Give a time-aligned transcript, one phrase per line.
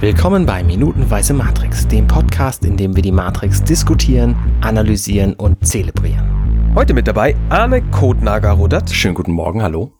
[0.00, 6.72] Willkommen bei Minutenweise Matrix, dem Podcast, in dem wir die Matrix diskutieren, analysieren und zelebrieren.
[6.74, 8.88] Heute mit dabei Arne Kotnager-Rudert.
[8.88, 9.92] Schönen guten Morgen, hallo.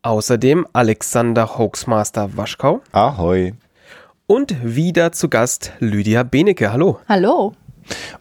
[0.00, 2.80] Außerdem Alexander Hoaxmaster Waschkau.
[2.92, 3.52] Ahoi.
[4.26, 6.72] Und wieder zu Gast Lydia Benecke.
[6.72, 7.00] Hallo.
[7.06, 7.52] Hallo.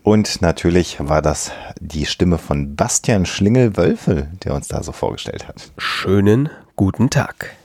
[0.04, 5.72] Und natürlich war das die Stimme von Bastian Schlingel-Wölfel, der uns da so vorgestellt hat.
[5.78, 7.56] Schönen guten Tag.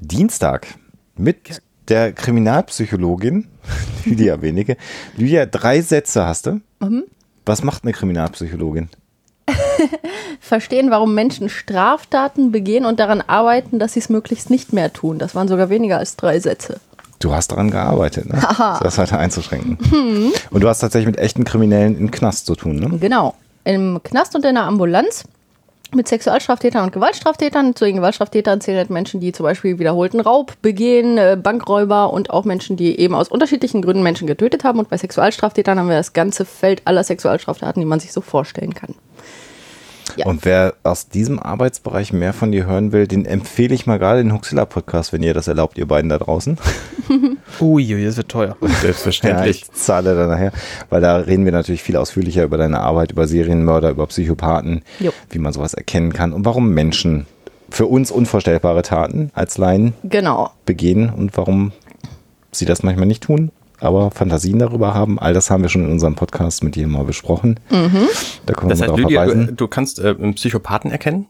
[0.00, 0.66] Dienstag
[1.14, 3.48] mit der Kriminalpsychologin
[4.04, 4.76] Lydia Wenige.
[5.16, 6.60] Lydia, drei Sätze hast du.
[6.80, 7.04] Mhm.
[7.46, 8.88] Was macht eine Kriminalpsychologin?
[10.40, 15.18] Verstehen, warum Menschen Straftaten begehen und daran arbeiten, dass sie es möglichst nicht mehr tun.
[15.18, 16.80] Das waren sogar weniger als drei Sätze.
[17.18, 18.40] Du hast daran gearbeitet, ne?
[18.82, 19.78] das weiter einzuschränken.
[19.94, 20.32] Mhm.
[20.50, 22.98] Und du hast tatsächlich mit echten Kriminellen im Knast zu tun, ne?
[22.98, 23.34] Genau.
[23.64, 25.24] Im Knast und in der Ambulanz
[25.94, 27.74] mit Sexualstraftätern und Gewaltstraftätern.
[27.74, 32.30] Zu den Gewaltstraftätern zählen halt Menschen, die zum Beispiel wiederholten Raub begehen, äh, Bankräuber und
[32.30, 34.78] auch Menschen, die eben aus unterschiedlichen Gründen Menschen getötet haben.
[34.78, 38.74] Und bei Sexualstraftätern haben wir das ganze Feld aller Sexualstraftaten, die man sich so vorstellen
[38.74, 38.94] kann.
[40.16, 40.26] Ja.
[40.26, 44.22] Und wer aus diesem Arbeitsbereich mehr von dir hören will, den empfehle ich mal gerade
[44.22, 46.58] den Huxilla Podcast, wenn ihr das erlaubt, ihr beiden da draußen.
[47.60, 48.56] Uiui, das wird teuer.
[48.80, 49.60] Selbstverständlich.
[49.60, 50.52] Ja, ich zahle dann nachher,
[50.90, 55.12] weil da reden wir natürlich viel ausführlicher über deine Arbeit, über Serienmörder, über Psychopathen, jo.
[55.30, 57.26] wie man sowas erkennen kann und warum Menschen
[57.70, 60.50] für uns unvorstellbare Taten als Laien genau.
[60.64, 61.72] begehen und warum
[62.52, 65.18] sie das manchmal nicht tun aber Fantasien darüber haben.
[65.18, 67.60] All das haben wir schon in unserem Podcast mit dir mal besprochen.
[67.70, 68.08] Mhm.
[68.46, 69.46] Da können wir das heißt, darauf Lydia, verweisen.
[69.48, 71.26] Du, du kannst äh, einen Psychopathen erkennen?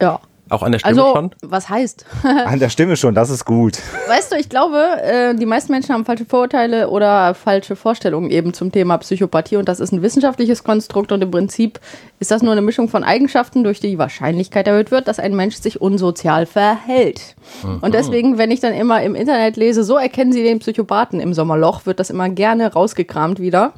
[0.00, 0.20] Ja.
[0.48, 1.30] Auch an der Stimme also, schon?
[1.42, 2.04] Was heißt?
[2.44, 3.78] an der Stimme schon, das ist gut.
[4.06, 8.54] Weißt du, ich glaube, äh, die meisten Menschen haben falsche Vorurteile oder falsche Vorstellungen eben
[8.54, 11.80] zum Thema Psychopathie und das ist ein wissenschaftliches Konstrukt und im Prinzip
[12.20, 15.34] ist das nur eine Mischung von Eigenschaften, durch die die Wahrscheinlichkeit erhöht wird, dass ein
[15.34, 17.34] Mensch sich unsozial verhält.
[17.62, 17.78] Mhm.
[17.80, 21.34] Und deswegen, wenn ich dann immer im Internet lese, so erkennen Sie den Psychopathen im
[21.34, 23.72] Sommerloch, wird das immer gerne rausgekramt wieder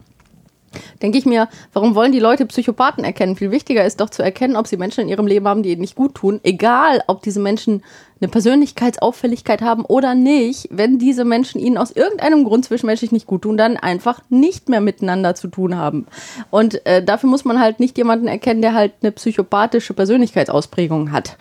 [1.03, 3.37] denke ich mir, warum wollen die Leute Psychopathen erkennen?
[3.37, 5.81] Viel wichtiger ist doch zu erkennen, ob sie Menschen in ihrem Leben haben, die ihnen
[5.81, 6.41] nicht gut tun.
[6.43, 7.83] Egal, ob diese Menschen
[8.21, 10.69] eine Persönlichkeitsauffälligkeit haben oder nicht.
[10.71, 14.81] Wenn diese Menschen ihnen aus irgendeinem Grund zwischenmenschlich nicht gut tun, dann einfach nicht mehr
[14.81, 16.07] miteinander zu tun haben.
[16.51, 21.37] Und äh, dafür muss man halt nicht jemanden erkennen, der halt eine psychopathische Persönlichkeitsausprägung hat.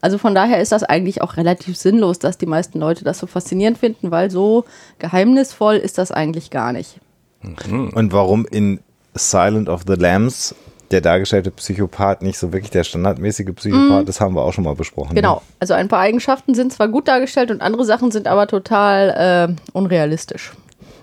[0.00, 3.28] Also von daher ist das eigentlich auch relativ sinnlos, dass die meisten Leute das so
[3.28, 4.64] faszinierend finden, weil so
[4.98, 6.98] geheimnisvoll ist das eigentlich gar nicht.
[7.42, 7.90] Mhm.
[7.90, 8.80] Und warum in
[9.14, 10.54] Silent of the Lambs
[10.92, 14.06] der dargestellte Psychopath nicht so wirklich der standardmäßige Psychopath, mm.
[14.06, 15.14] das haben wir auch schon mal besprochen.
[15.14, 15.40] Genau, ne?
[15.58, 19.54] also ein paar Eigenschaften sind zwar gut dargestellt und andere Sachen sind aber total äh,
[19.72, 20.52] unrealistisch.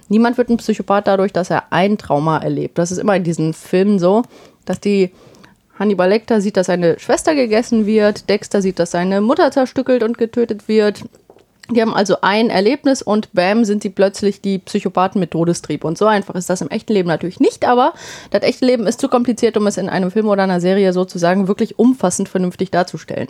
[0.08, 2.78] Niemand wird ein Psychopath dadurch, dass er ein Trauma erlebt.
[2.78, 4.24] Das ist immer in diesen Filmen so,
[4.66, 5.12] dass die
[5.78, 10.18] Hannibal Lecter sieht, dass seine Schwester gegessen wird, Dexter sieht, dass seine Mutter zerstückelt und
[10.18, 11.04] getötet wird,
[11.72, 15.84] die haben also ein Erlebnis und bam, sind sie plötzlich die Psychopathen mit Todestrieb.
[15.84, 17.94] Und so einfach ist das im echten Leben natürlich nicht, aber
[18.32, 21.48] das echte Leben ist zu kompliziert, um es in einem Film oder einer Serie sozusagen
[21.48, 23.28] wirklich umfassend vernünftig darzustellen.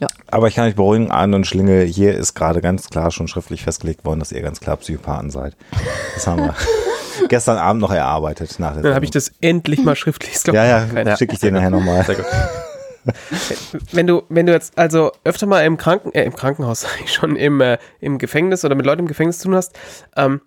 [0.00, 0.08] Ja.
[0.30, 3.62] Aber ich kann euch beruhigen, Arne und Schlingel, hier ist gerade ganz klar schon schriftlich
[3.62, 5.56] festgelegt worden, dass ihr ganz klar Psychopathen seid.
[6.14, 6.54] Das haben wir
[7.28, 8.58] gestern Abend noch erarbeitet.
[8.58, 10.34] Nach Dann habe ich das endlich mal schriftlich.
[10.52, 12.04] Ja, ja, schicke ich dir nachher nochmal.
[12.04, 12.26] Sehr gut
[13.92, 17.60] wenn du, wenn du jetzt also öfter mal im Kranken, äh, im Krankenhaus schon im,
[17.60, 19.78] äh, im Gefängnis oder mit Leuten im Gefängnis zu tun hast,
[20.16, 20.40] ähm,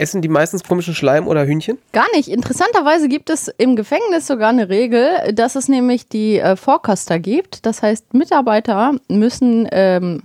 [0.00, 1.78] Essen die meistens komischen Schleim oder Hühnchen?
[1.92, 2.28] Gar nicht.
[2.28, 7.66] Interessanterweise gibt es im Gefängnis sogar eine Regel, dass es nämlich die äh, Vorkoster gibt.
[7.66, 10.22] Das heißt, Mitarbeiter müssen ähm,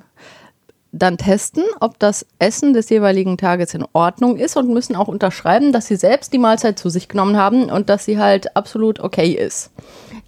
[0.94, 5.74] dann testen, ob das Essen des jeweiligen Tages in Ordnung ist und müssen auch unterschreiben,
[5.74, 9.31] dass sie selbst die Mahlzeit zu sich genommen haben und dass sie halt absolut okay
[9.31, 9.72] ist.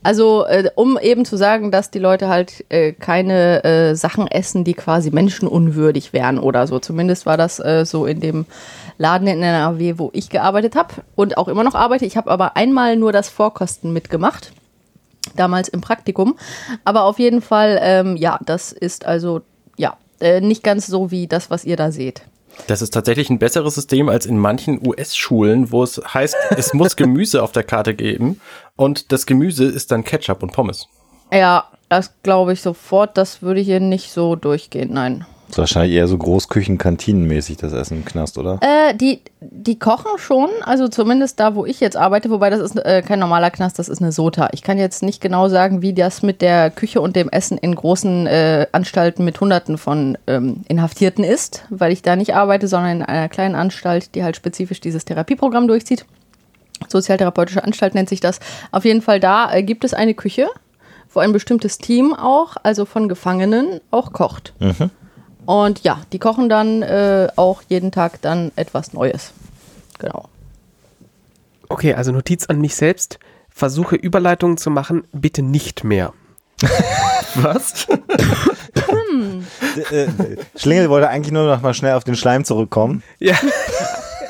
[0.08, 4.64] Also, äh, um eben zu sagen, dass die Leute halt äh, keine äh, Sachen essen,
[4.64, 6.80] die quasi menschenunwürdig wären oder so.
[6.80, 8.46] Zumindest war das äh, so in dem
[8.98, 12.06] Laden in NRW, wo ich gearbeitet habe und auch immer noch arbeite.
[12.06, 14.54] Ich habe aber einmal nur das Vorkosten mitgemacht
[15.36, 16.38] damals im Praktikum.
[16.86, 19.42] Aber auf jeden Fall, ähm, ja, das ist also,
[19.76, 22.22] ja, äh, nicht ganz so wie das, was ihr da seht.
[22.66, 26.96] Das ist tatsächlich ein besseres System als in manchen US-Schulen, wo es heißt, es muss
[26.96, 28.42] Gemüse auf der Karte geben
[28.76, 30.88] und das Gemüse ist dann Ketchup und Pommes.
[31.32, 33.18] Ja, das glaube ich sofort.
[33.18, 35.26] Das würde hier nicht so durchgehen, nein.
[35.48, 38.60] Das ist wahrscheinlich eher so Großküchen-Kantinenmäßig das Essen im Knast, oder?
[38.62, 42.76] Äh, die, die kochen schon, also zumindest da, wo ich jetzt arbeite, wobei das ist
[42.78, 44.50] äh, kein normaler Knast, das ist eine Sota.
[44.52, 47.76] Ich kann jetzt nicht genau sagen, wie das mit der Küche und dem Essen in
[47.76, 52.98] großen äh, Anstalten mit Hunderten von ähm, Inhaftierten ist, weil ich da nicht arbeite, sondern
[52.98, 56.06] in einer kleinen Anstalt, die halt spezifisch dieses Therapieprogramm durchzieht.
[56.90, 58.40] Sozialtherapeutische Anstalt nennt sich das.
[58.72, 60.48] Auf jeden Fall da äh, gibt es eine Küche,
[61.14, 64.54] wo ein bestimmtes Team auch, also von Gefangenen, auch kocht.
[64.60, 64.92] Mhm.
[65.48, 69.32] Und ja, die kochen dann äh, auch jeden Tag dann etwas Neues.
[69.98, 70.28] Genau.
[71.70, 73.18] Okay, also Notiz an mich selbst.
[73.50, 76.14] Versuche Überleitungen zu machen, bitte nicht mehr.
[77.36, 77.88] Was?
[79.92, 80.08] Äh,
[80.56, 83.04] Schlingel wollte eigentlich nur noch mal schnell auf den Schleim zurückkommen.
[83.20, 83.36] Ja.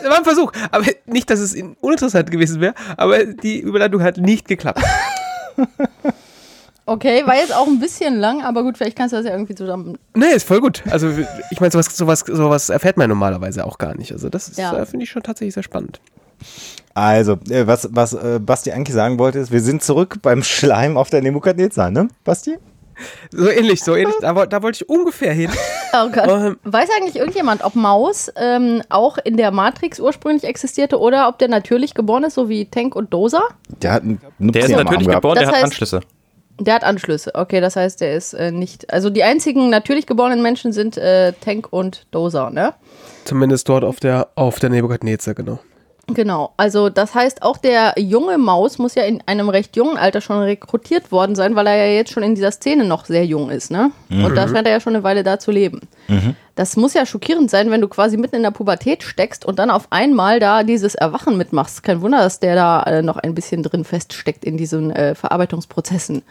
[0.01, 0.51] Das war ein Versuch.
[0.71, 4.81] Aber nicht, dass es uninteressant gewesen wäre, aber die Überleitung hat nicht geklappt.
[6.87, 9.55] Okay, war jetzt auch ein bisschen lang, aber gut, vielleicht kannst du das ja irgendwie
[9.55, 9.97] zusammen.
[10.15, 10.83] Nee, ist voll gut.
[10.89, 11.09] Also
[11.51, 14.11] ich meine, sowas, sowas, sowas erfährt man normalerweise auch gar nicht.
[14.13, 14.75] Also das Ja.
[14.75, 15.99] äh, finde ich schon tatsächlich sehr spannend.
[16.93, 20.97] Also, äh, was, was äh, Basti eigentlich sagen wollte, ist, wir sind zurück beim Schleim
[20.97, 22.57] auf der Nebukadnezar, ne, Basti?
[23.31, 24.15] So ähnlich, so ähnlich.
[24.21, 25.51] Da, da wollte ich ungefähr hin.
[25.93, 26.27] Oh Gott.
[26.27, 26.57] Ähm.
[26.65, 31.47] Weiß eigentlich irgendjemand, ob Maus ähm, auch in der Matrix ursprünglich existierte oder ob der
[31.47, 33.41] natürlich geboren ist, so wie Tank und Dosa?
[33.81, 36.01] Der hat einen Der ist natürlich geboren, Das der hat heißt- Anschlüsse.
[36.59, 37.31] Der hat Anschlüsse.
[37.35, 38.91] Okay, das heißt, der ist äh, nicht.
[38.91, 42.73] Also die einzigen natürlich geborenen Menschen sind äh, Tank und Dosa, ne?
[43.25, 45.59] Zumindest dort auf der, auf der Nebukadnezar, genau.
[46.07, 46.53] Genau.
[46.55, 50.39] Also das heißt, auch der junge Maus muss ja in einem recht jungen Alter schon
[50.39, 53.71] rekrutiert worden sein, weil er ja jetzt schon in dieser Szene noch sehr jung ist,
[53.71, 53.91] ne?
[54.09, 55.81] Und da scheint er ja schon eine Weile da zu leben.
[56.57, 59.69] Das muss ja schockierend sein, wenn du quasi mitten in der Pubertät steckst und dann
[59.69, 61.83] auf einmal da dieses Erwachen mitmachst.
[61.83, 66.23] Kein Wunder, dass der da äh, noch ein bisschen drin feststeckt in diesen äh, Verarbeitungsprozessen.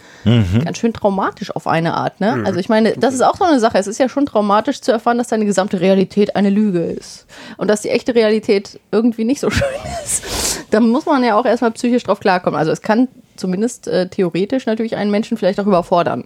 [0.64, 2.42] Ganz schön traumatisch auf eine Art, ne?
[2.44, 3.78] Also ich meine, das ist auch so eine Sache.
[3.78, 7.26] Es ist ja schon traumatisch zu erfahren, dass deine gesamte Realität eine Lüge ist.
[7.56, 9.68] Und dass die echte Realität irgendwie nicht so schön
[10.04, 10.66] ist.
[10.72, 12.58] Da muss man ja auch erstmal psychisch drauf klarkommen.
[12.58, 13.06] Also es kann
[13.36, 16.24] zumindest äh, theoretisch natürlich einen Menschen vielleicht auch überfordern.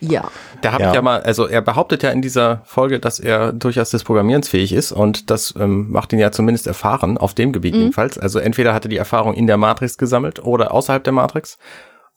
[0.00, 0.30] Ja.
[0.62, 0.88] Da habe Ja.
[0.90, 4.48] ich ja mal, also er behauptet ja in dieser Folge, dass er durchaus des Programmierens
[4.48, 8.18] fähig ist und das ähm, macht ihn ja zumindest erfahren, auf dem Gebiet jedenfalls.
[8.18, 11.58] Also entweder hat er die Erfahrung in der Matrix gesammelt oder außerhalb der Matrix.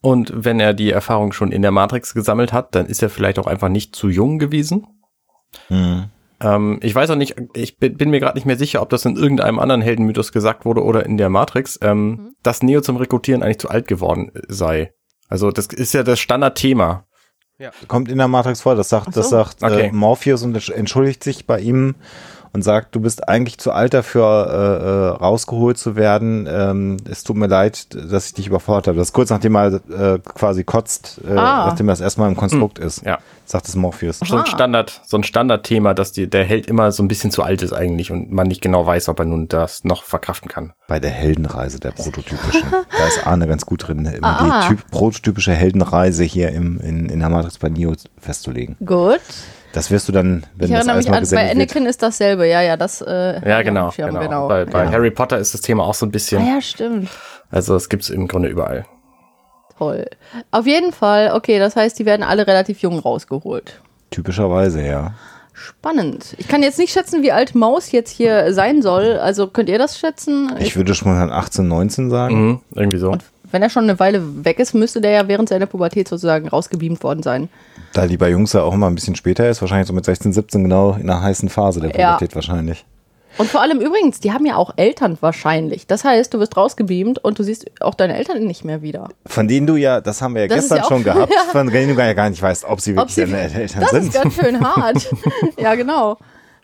[0.02, 3.40] Und wenn er die Erfahrung schon in der Matrix gesammelt hat, dann ist er vielleicht
[3.40, 4.86] auch einfach nicht zu jung gewesen.
[6.42, 9.06] Ähm, ich weiß auch nicht, ich bin, bin mir gerade nicht mehr sicher, ob das
[9.06, 13.44] in irgendeinem anderen Heldenmythos gesagt wurde oder in der Matrix, ähm, dass Neo zum Rekrutieren
[13.44, 14.92] eigentlich zu alt geworden sei.
[15.30, 17.06] Also das ist ja das Standardthema.
[17.88, 19.38] Kommt in der Matrix vor, das sagt, das so.
[19.38, 19.88] sagt Okay.
[19.88, 21.96] äh, Morpheus und entschuldigt sich bei ihm
[22.54, 26.48] und sagt, du bist eigentlich zu alt dafür, äh, äh, rausgeholt zu werden.
[26.50, 28.98] Ähm, es tut mir leid, dass ich dich überfordert habe.
[29.00, 31.66] Das ist kurz nachdem er äh, quasi kotzt, äh, Ah.
[31.68, 33.04] nachdem das erstmal im Konstrukt ist.
[33.04, 33.18] Ja.
[33.46, 34.20] Sagt es Morpheus.
[34.20, 34.48] so ein Aha.
[34.48, 37.74] Standard, so ein Standardthema, dass die, der Held immer so ein bisschen zu alt ist
[37.74, 40.74] eigentlich und man nicht genau weiß, ob er nun das noch verkraften kann.
[40.88, 42.64] Bei der Heldenreise, der prototypischen.
[42.72, 44.62] da ist Arne ganz gut drin, immer Ah.
[44.62, 48.78] die typ, prototypische Heldenreise hier im, in, in der Matrix bei Neo festzulegen.
[48.86, 49.20] Gut.
[49.74, 51.70] Das wirst du dann, wenn Ich das alles mich mal an, bei gesendet wird.
[51.72, 52.48] Anakin ist dasselbe.
[52.48, 53.02] Ja, ja, das.
[53.02, 54.48] Äh, Ja, ich genau, Schirm, genau.
[54.48, 54.92] Bei, bei ja.
[54.92, 57.10] Harry Potter ist das Thema auch so ein Ah, bisschen, ja, stimmt.
[57.52, 58.86] also es gibt's im Grunde überall.
[59.78, 60.06] Toll.
[60.52, 63.82] Auf jeden Fall, okay, das heißt, die werden alle relativ jung rausgeholt.
[64.12, 65.14] Typischerweise, ja.
[65.54, 66.36] Spannend.
[66.38, 69.18] Ich kann jetzt nicht schätzen, wie alt Maus jetzt hier sein soll.
[69.18, 70.52] Also könnt ihr das schätzen?
[70.60, 72.48] Ich würde schon mal 18, 19 sagen.
[72.48, 73.18] Mhm, irgendwie so.
[73.54, 77.04] Wenn er schon eine Weile weg ist, müsste der ja während seiner Pubertät sozusagen rausgebeamt
[77.04, 77.50] worden sein.
[77.94, 80.34] Da die bei Jungs ja auch immer ein bisschen später ist, wahrscheinlich so mit 16,
[80.34, 82.14] 17 genau in der heißen Phase der Ja.
[82.14, 82.84] Pubertät wahrscheinlich.
[83.38, 85.88] Und vor allem übrigens, die haben ja auch Eltern wahrscheinlich.
[85.88, 89.10] Das heißt, du wirst rausgebeamt und du siehst auch deine Eltern nicht mehr wieder.
[89.26, 91.52] Von denen du ja, das haben wir ja Das gestern ja schon gehabt, Ja.
[91.52, 93.92] von denen du ja gar nicht weißt, ob sie Ob wirklich sie, deine Eltern das
[93.92, 94.04] sind.
[94.08, 95.10] ist ganz schön hart.
[95.60, 96.18] ja, genau.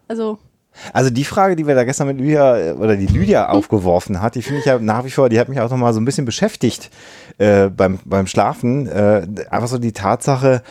[0.08, 0.38] Also,
[0.94, 4.36] Also die Frage, die wir da gestern mit Lydia äh, oder die Lydia aufgeworfen hat,
[4.36, 6.06] die finde ich ja nach wie vor, die hat mich auch noch mal so ein
[6.06, 6.90] bisschen beschäftigt
[7.38, 8.88] äh, beim, beim Schlafen.
[8.88, 10.62] Äh, einfach so die Tatsache,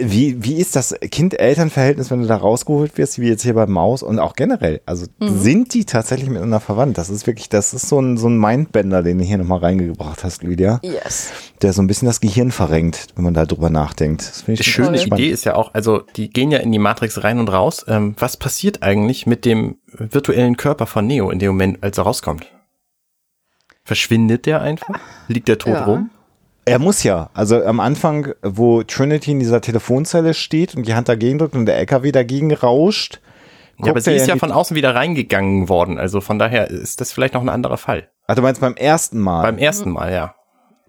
[0.00, 4.02] wie, wie ist das Kind-Eltern-Verhältnis, wenn du da rausgeholt wirst, wie jetzt hier bei Maus
[4.02, 4.82] und auch generell?
[4.84, 6.98] Also sind die tatsächlich miteinander verwandt?
[6.98, 10.24] Das ist wirklich, das ist so ein, so ein Mindbender, den du hier nochmal reingebracht
[10.24, 11.30] hast, Lydia, yes.
[11.62, 14.20] der so ein bisschen das Gehirn verrenkt, wenn man da drüber nachdenkt.
[14.28, 15.24] Das finde Die ich schöne spannend.
[15.24, 17.86] Idee ist ja auch, also die gehen ja in die Matrix rein und raus.
[17.88, 22.04] Ähm, was passiert eigentlich mit dem virtuellen Körper von Neo in dem Moment, als er
[22.04, 22.46] rauskommt?
[23.84, 24.98] Verschwindet der einfach?
[25.28, 25.84] Liegt der tot Ja.
[25.84, 26.10] rum?
[26.68, 27.30] Er muss ja.
[27.32, 31.64] Also am Anfang, wo Trinity in dieser Telefonzelle steht und die Hand dagegen drückt und
[31.66, 33.20] der LKW dagegen rauscht.
[33.78, 35.98] Ja, aber sie er ist ja von außen wieder reingegangen worden.
[35.98, 38.08] Also von daher ist das vielleicht noch ein anderer Fall.
[38.26, 39.42] Ach, du meinst beim ersten Mal?
[39.42, 40.34] Beim ersten Mal, ja.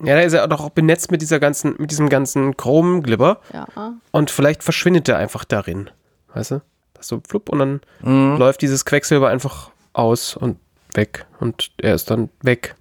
[0.03, 3.67] Ja, da ist er doch auch benetzt mit dieser ganzen, mit diesem ganzen Chromglibber Ja.
[4.11, 5.89] und vielleicht verschwindet er einfach darin.
[6.33, 6.61] Weißt du?
[6.93, 8.37] Das ist so flupp und dann Mhm.
[8.37, 10.57] läuft dieses Quecksilber einfach aus und
[10.93, 12.75] weg und er ist dann weg.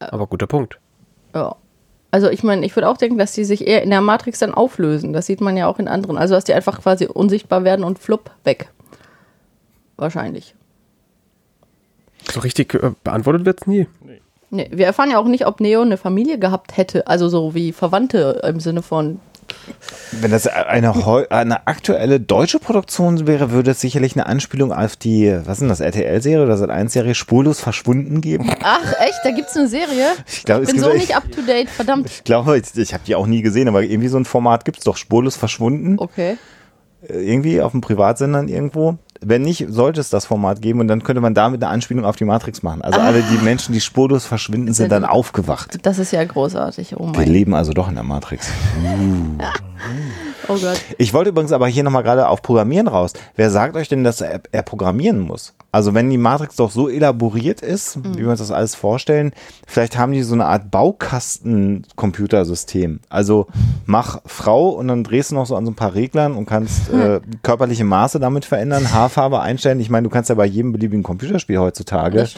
[0.00, 0.78] Aber guter Punkt.
[1.34, 1.54] Ja.
[2.12, 4.52] Also ich meine, ich würde auch denken, dass die sich eher in der Matrix dann
[4.52, 5.14] auflösen.
[5.14, 6.18] Das sieht man ja auch in anderen.
[6.18, 8.68] Also dass die einfach quasi unsichtbar werden und flupp weg.
[9.96, 10.54] Wahrscheinlich.
[12.30, 13.86] So richtig äh, beantwortet wird's nie.
[14.50, 17.06] Nee, wir erfahren ja auch nicht, ob Neo eine Familie gehabt hätte.
[17.06, 19.18] Also so wie Verwandte im Sinne von
[20.12, 20.92] Wenn das eine,
[21.30, 25.68] eine aktuelle deutsche Produktion wäre, würde es sicherlich eine Anspielung auf die, was ist denn
[25.68, 28.50] das, RTL-Serie oder Sat1-Serie Spurlos verschwunden geben.
[28.62, 29.20] Ach, echt?
[29.24, 30.12] Da gibt es eine Serie?
[30.26, 32.10] Ich, glaub, ich bin so nicht up to date, verdammt.
[32.10, 34.78] Ich glaube, ich, ich habe die auch nie gesehen, aber irgendwie so ein Format gibt
[34.78, 35.96] es doch, Spurlos verschwunden.
[35.98, 36.36] Okay.
[37.08, 38.98] Äh, irgendwie auf dem Privatsendern irgendwo.
[39.24, 42.16] Wenn nicht, sollte es das Format geben und dann könnte man damit eine Anspielung auf
[42.16, 42.82] die Matrix machen.
[42.82, 43.04] Also ah.
[43.04, 45.78] alle die Menschen, die spurlos verschwinden, sind dann aufgewacht.
[45.82, 46.96] Das ist ja großartig.
[46.98, 48.48] Oh Wir leben also doch in der Matrix.
[50.48, 50.80] Oh Gott.
[50.98, 53.12] Ich wollte übrigens aber hier nochmal gerade auf Programmieren raus.
[53.36, 55.54] Wer sagt euch denn, dass er, er programmieren muss?
[55.72, 58.14] Also wenn die Matrix doch so elaboriert ist, mhm.
[58.14, 59.32] wie wir uns das alles vorstellen,
[59.66, 63.00] vielleicht haben die so eine Art Baukasten-Computersystem.
[63.08, 63.46] Also
[63.86, 66.92] mach Frau und dann drehst du noch so an so ein paar Reglern und kannst
[66.92, 69.80] äh, körperliche Maße damit verändern, Haarfarbe einstellen.
[69.80, 72.28] Ich meine, du kannst ja bei jedem beliebigen Computerspiel heutzutage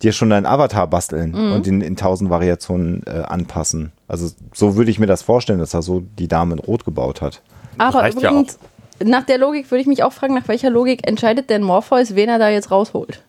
[0.00, 1.52] dir schon deinen Avatar basteln mhm.
[1.52, 3.90] und ihn in tausend Variationen äh, anpassen.
[4.06, 7.22] Also so würde ich mir das vorstellen, dass er so die Dame in Rot gebaut
[7.22, 7.42] hat.
[7.76, 8.58] Aber übrigens, ja
[9.02, 12.28] nach der Logik würde ich mich auch fragen, nach welcher Logik entscheidet denn Morpheus, wen
[12.28, 13.22] er da jetzt rausholt?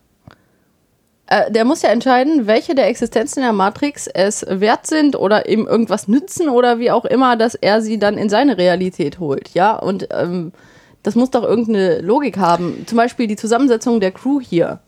[1.28, 5.66] Äh, der muss ja entscheiden, welche der Existenzen der Matrix es wert sind oder ihm
[5.66, 9.50] irgendwas nützen oder wie auch immer, dass er sie dann in seine Realität holt.
[9.50, 10.52] Ja, und ähm,
[11.02, 12.86] das muss doch irgendeine Logik haben.
[12.86, 14.80] Zum Beispiel die Zusammensetzung der Crew hier.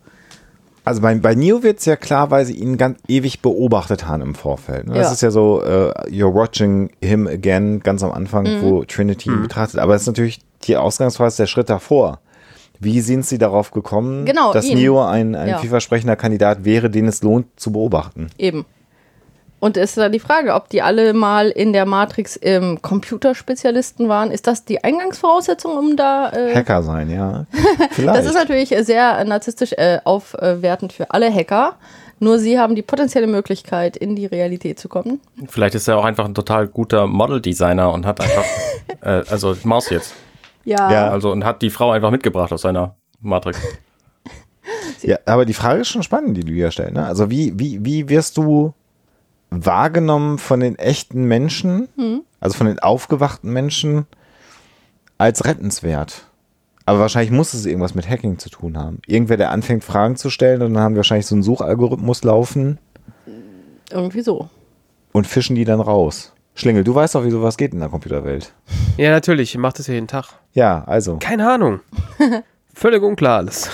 [0.84, 4.22] Also bei, bei Neo wird es ja klar, weil sie ihn ganz ewig beobachtet haben
[4.22, 4.86] im Vorfeld.
[4.86, 4.94] Ne?
[4.94, 5.12] Das ja.
[5.12, 8.62] ist ja so, uh, you're watching him again, ganz am Anfang, mhm.
[8.62, 9.42] wo Trinity mhm.
[9.42, 9.80] betrachtet.
[9.80, 12.20] Aber es ist natürlich die Ausgangsphase der Schritt davor.
[12.80, 14.78] Wie sind Sie darauf gekommen, genau, dass ihn.
[14.78, 15.58] Neo ein, ein ja.
[15.58, 18.28] vielversprechender Kandidat wäre, den es lohnt zu beobachten?
[18.38, 18.64] Eben.
[19.60, 24.08] Und es ist dann die Frage, ob die alle mal in der Matrix im Computerspezialisten
[24.08, 24.30] waren.
[24.30, 26.30] Ist das die Eingangsvoraussetzung, um da.
[26.32, 27.46] Äh Hacker sein, ja.
[27.90, 28.18] Vielleicht.
[28.20, 31.74] das ist natürlich sehr narzisstisch äh, aufwertend für alle Hacker.
[32.20, 35.20] Nur sie haben die potenzielle Möglichkeit, in die Realität zu kommen.
[35.48, 38.44] Vielleicht ist er auch einfach ein total guter Model-Designer und hat einfach,
[39.02, 40.14] äh, also Maus jetzt.
[40.68, 40.92] Ja.
[40.92, 41.10] ja.
[41.10, 43.58] Also und hat die Frau einfach mitgebracht aus seiner Matrix.
[45.02, 46.94] ja, aber die Frage ist schon spannend, die du hier stellst.
[46.94, 47.06] Ne?
[47.06, 48.74] Also wie, wie, wie wirst du
[49.50, 52.20] wahrgenommen von den echten Menschen, hm.
[52.38, 54.06] also von den aufgewachten Menschen,
[55.16, 56.26] als rettenswert?
[56.84, 59.00] Aber wahrscheinlich muss es irgendwas mit Hacking zu tun haben.
[59.06, 62.78] Irgendwer, der anfängt, Fragen zu stellen und dann haben wir wahrscheinlich so einen Suchalgorithmus laufen.
[63.90, 64.48] Irgendwie so.
[65.12, 66.32] Und fischen die dann raus.
[66.58, 68.52] Schlingel, du weißt doch, wie sowas geht in der Computerwelt.
[68.96, 69.54] Ja, natürlich.
[69.54, 70.26] Ich mache das ja jeden Tag.
[70.54, 71.18] Ja, also.
[71.20, 71.78] Keine Ahnung.
[72.74, 73.70] Völlig unklar alles.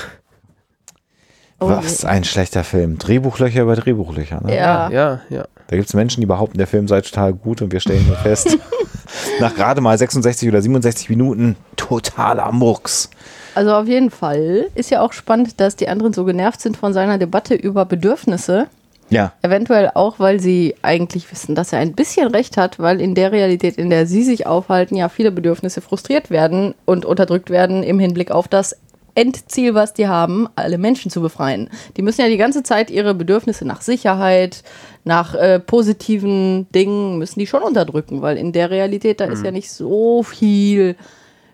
[1.60, 2.98] Oh, Was ein schlechter Film.
[2.98, 4.42] Drehbuchlöcher über Drehbuchlöcher.
[4.42, 4.54] Ne?
[4.54, 4.90] Ja.
[4.90, 5.46] Ja, ja.
[5.68, 8.16] Da gibt es Menschen, die behaupten, der Film sei total gut und wir stellen nur
[8.16, 8.58] fest,
[9.40, 13.08] nach gerade mal 66 oder 67 Minuten totaler Murks.
[13.54, 16.92] Also auf jeden Fall ist ja auch spannend, dass die anderen so genervt sind von
[16.92, 18.66] seiner Debatte über Bedürfnisse.
[19.10, 19.32] Ja.
[19.42, 23.32] Eventuell auch, weil sie eigentlich wissen, dass er ein bisschen recht hat, weil in der
[23.32, 27.98] Realität, in der sie sich aufhalten, ja viele Bedürfnisse frustriert werden und unterdrückt werden im
[27.98, 28.76] Hinblick auf das
[29.14, 31.70] Endziel, was die haben, alle Menschen zu befreien.
[31.96, 34.64] Die müssen ja die ganze Zeit ihre Bedürfnisse nach Sicherheit,
[35.04, 39.32] nach äh, positiven Dingen, müssen die schon unterdrücken, weil in der Realität, da mhm.
[39.32, 40.96] ist ja nicht so viel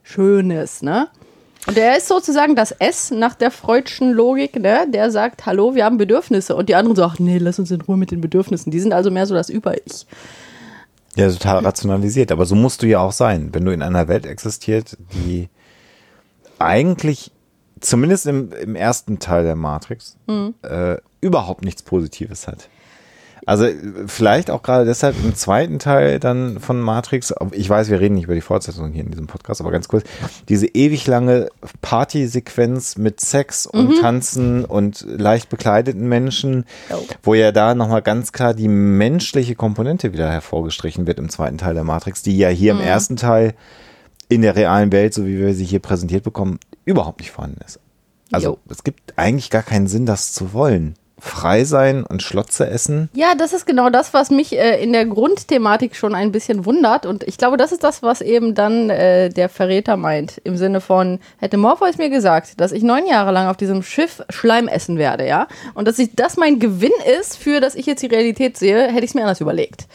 [0.02, 1.08] Schönes, ne?
[1.66, 4.86] Und er ist sozusagen das S nach der freudschen Logik, ne?
[4.88, 6.56] Der sagt, hallo, wir haben Bedürfnisse.
[6.56, 8.70] Und die anderen sagen, nee, lass uns in Ruhe mit den Bedürfnissen.
[8.70, 10.06] Die sind also mehr so das Über-Ich.
[11.16, 12.32] Ja, total rationalisiert.
[12.32, 15.48] Aber so musst du ja auch sein, wenn du in einer Welt existiert, die
[16.58, 17.30] eigentlich
[17.80, 20.54] zumindest im, im ersten Teil der Matrix, mhm.
[20.62, 22.68] äh, überhaupt nichts Positives hat.
[23.50, 23.66] Also
[24.06, 28.26] vielleicht auch gerade deshalb im zweiten Teil dann von Matrix, ich weiß, wir reden nicht
[28.26, 30.04] über die Fortsetzung hier in diesem Podcast, aber ganz kurz,
[30.48, 31.48] diese ewig lange
[31.82, 34.00] Partysequenz mit Sex und mhm.
[34.00, 37.02] Tanzen und leicht bekleideten Menschen, oh.
[37.24, 41.74] wo ja da nochmal ganz klar die menschliche Komponente wieder hervorgestrichen wird im zweiten Teil
[41.74, 42.82] der Matrix, die ja hier mhm.
[42.82, 43.54] im ersten Teil
[44.28, 47.80] in der realen Welt, so wie wir sie hier präsentiert bekommen, überhaupt nicht vorhanden ist.
[48.30, 48.58] Also jo.
[48.68, 50.94] es gibt eigentlich gar keinen Sinn, das zu wollen.
[51.20, 53.08] Frei sein und Schlotze essen.
[53.12, 57.06] Ja, das ist genau das, was mich äh, in der Grundthematik schon ein bisschen wundert.
[57.06, 60.38] Und ich glaube, das ist das, was eben dann äh, der Verräter meint.
[60.44, 64.22] Im Sinne von, hätte Morpheus mir gesagt, dass ich neun Jahre lang auf diesem Schiff
[64.30, 65.46] Schleim essen werde, ja?
[65.74, 69.04] Und dass ich, das mein Gewinn ist, für dass ich jetzt die Realität sehe, hätte
[69.04, 69.86] ich es mir anders überlegt.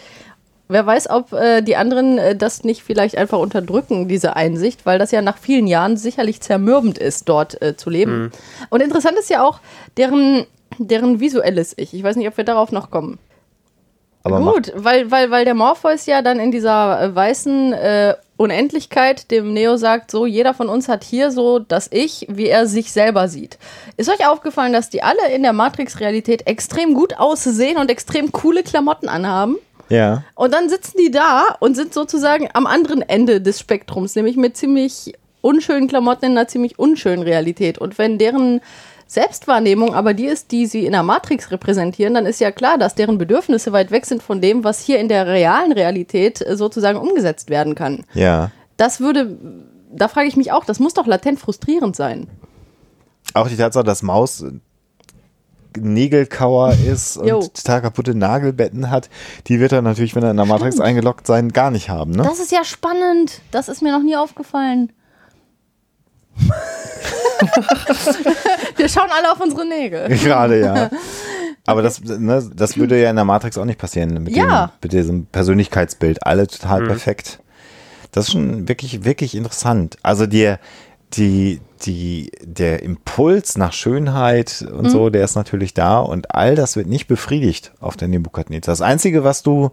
[0.68, 4.98] Wer weiß, ob äh, die anderen äh, das nicht vielleicht einfach unterdrücken, diese Einsicht, weil
[4.98, 8.18] das ja nach vielen Jahren sicherlich zermürbend ist, dort äh, zu leben.
[8.18, 8.32] Mhm.
[8.72, 9.60] Und interessant ist ja auch
[9.98, 11.94] deren, deren visuelles Ich.
[11.94, 13.20] Ich weiß nicht, ob wir darauf noch kommen.
[14.26, 19.30] Aber Gut, weil, weil, weil der Morpheus ja dann in dieser äh, weißen äh, Unendlichkeit
[19.30, 22.92] dem Neo sagt, so jeder von uns hat hier so das Ich, wie er sich
[22.92, 23.60] selber sieht.
[23.98, 28.64] Ist euch aufgefallen, dass die alle in der Matrix-Realität extrem gut aussehen und extrem coole
[28.64, 29.58] Klamotten anhaben?
[29.90, 30.24] Ja.
[30.34, 34.58] Und dann sitzen die da und sind sozusagen am anderen Ende des Spektrums, nämlich mit
[34.58, 37.78] ziemlich unschönen Klamotten in einer ziemlich unschönen Realität.
[37.78, 38.62] Und wenn deren
[39.16, 42.96] Selbstwahrnehmung aber die ist, die sie in der Matrix repräsentieren, dann ist ja klar, dass
[42.96, 47.00] deren Bedürfnisse weit weg sind von dem, was hier in der realen Realität äh, sozusagen
[47.00, 48.04] umgesetzt werden kann.
[48.14, 48.52] Ja.
[48.78, 49.38] Das würde,
[49.92, 52.28] da frage ich mich auch, das muss doch latent frustrierend sein.
[53.34, 54.46] Auch die Tatsache, dass Maus
[55.78, 59.10] Nägelkauer ist und total kaputte Nagelbetten hat,
[59.48, 62.24] die wird er natürlich, wenn er in der Matrix eingeloggt sein, gar nicht haben, ne?
[62.24, 63.42] Das ist ja spannend.
[63.52, 64.94] Das ist mir noch nie aufgefallen.
[68.78, 70.08] Wir schauen alle auf unsere Nägel.
[70.24, 70.90] Gerade, ja.
[71.66, 74.24] Aber das, ne, das würde ja in der Matrix auch nicht passieren.
[74.24, 74.68] Mit, Ja.
[74.68, 76.26] dem, mit diesem Persönlichkeitsbild.
[76.26, 77.40] Alle total perfekt.
[78.12, 79.98] Das ist schon wirklich, wirklich interessant.
[80.04, 80.56] Also die,
[81.14, 86.76] die, die, der Impuls nach Schönheit und so, der ist natürlich da und all das
[86.76, 88.72] wird nicht befriedigt auf der Nebukadnezar.
[88.72, 89.72] Das Einzige, was du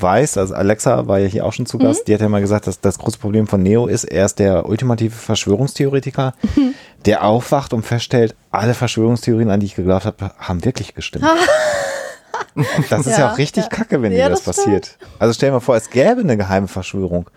[0.00, 2.66] weißt, also Alexa war ja hier auch schon zu Gast, die hat ja mal gesagt,
[2.66, 6.34] dass das große Problem von Neo ist, er ist der ultimative Verschwörungstheoretiker,
[7.06, 11.24] der aufwacht und feststellt, alle Verschwörungstheorien, an die ich geglaubt habe, haben wirklich gestimmt.
[12.90, 13.68] das ist ja, Ja, auch richtig ja.
[13.70, 14.98] kacke, wenn Ja, dir das, das passiert.
[15.18, 17.28] Also stell dir mal vor, es gäbe eine geheime Verschwörung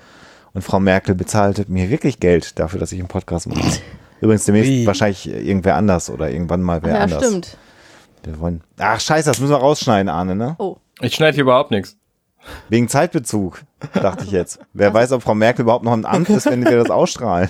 [0.54, 3.62] und Frau Merkel bezahlte mir wirklich Geld dafür, dass ich einen Podcast mache.
[4.20, 4.86] Übrigens demnächst Wie?
[4.86, 7.26] wahrscheinlich irgendwer anders oder irgendwann mal wer Ja, anders.
[7.26, 7.58] stimmt.
[8.24, 8.62] Wir wollen.
[8.78, 10.56] Ach scheiße, das müssen wir rausschneiden, Arne, ne?
[10.60, 10.78] Oh.
[11.00, 11.98] Ich schneide hier überhaupt nichts.
[12.70, 13.62] Wegen Zeitbezug,
[13.94, 14.60] dachte ich jetzt.
[14.74, 17.50] Wer weiß, ob Frau Merkel überhaupt noch im Amt ist, wenn wir das ausstrahlen.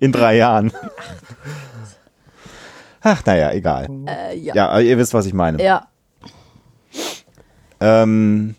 [0.00, 0.72] In drei Jahren.
[3.00, 3.88] Ach, naja, egal.
[4.06, 4.54] Äh, ja.
[4.54, 5.62] Ja, ihr wisst, was ich meine.
[5.62, 5.88] Ja.
[7.80, 8.54] Ähm,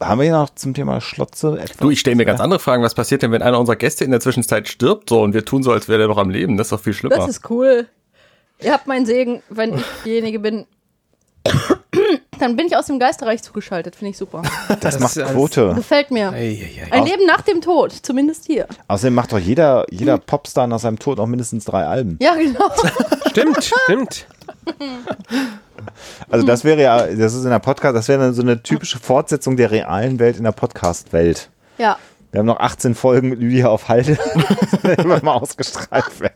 [0.00, 1.76] haben wir hier noch zum Thema Schlotze etwas?
[1.76, 2.82] Du, ich stelle mir ganz andere Fragen.
[2.82, 5.62] Was passiert denn, wenn einer unserer Gäste in der Zwischenzeit stirbt so und wir tun
[5.62, 6.56] so, als wäre der noch am Leben?
[6.56, 7.16] Das ist doch viel schlimmer.
[7.16, 7.86] Das ist cool.
[8.60, 10.66] Ihr habt meinen Segen, wenn ich diejenige bin.
[12.38, 14.42] Dann bin ich aus dem Geisterreich zugeschaltet, finde ich super.
[14.68, 15.74] das, Das macht Quote.
[15.74, 16.30] Gefällt mir.
[16.30, 16.90] Eieiei.
[16.90, 18.66] Ein Leben nach dem Tod, zumindest hier.
[18.88, 22.18] Außerdem macht doch jeder, jeder Popstar nach seinem Tod auch mindestens drei Alben.
[22.20, 22.70] Ja, genau.
[23.30, 24.26] Stimmt, stimmt.
[26.28, 28.98] Also das wäre ja, das ist in der Podcast, das wäre dann so eine typische
[28.98, 31.48] Fortsetzung der realen Welt in der Podcast-Welt.
[31.78, 31.96] Ja.
[32.32, 34.18] Wir haben noch 18 Folgen mit Lydia auf Halde,
[34.82, 36.34] die immer mal ausgestrahlt werden.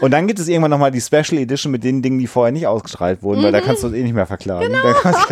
[0.00, 2.66] Und dann gibt es irgendwann nochmal die Special Edition mit den Dingen, die vorher nicht
[2.66, 4.72] ausgestrahlt wurden, weil da kannst du uns eh nicht mehr verklagen.
[5.02, 5.26] Kannst-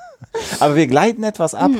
[0.60, 1.70] Aber wir gleiten etwas ab.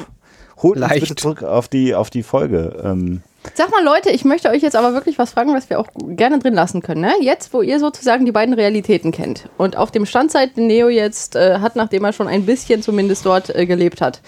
[0.62, 1.00] Holt uns Leicht.
[1.00, 2.80] bitte zurück auf die, auf die Folge.
[2.82, 3.22] Ähm,
[3.54, 6.38] Sag mal, Leute, ich möchte euch jetzt aber wirklich was fragen, was wir auch gerne
[6.40, 7.02] drin lassen können.
[7.02, 7.12] Ne?
[7.20, 10.88] Jetzt, wo ihr sozusagen die beiden Realitäten kennt und auf dem Stand seid, den Neo
[10.88, 14.20] jetzt äh, hat, nachdem er schon ein bisschen zumindest dort äh, gelebt hat.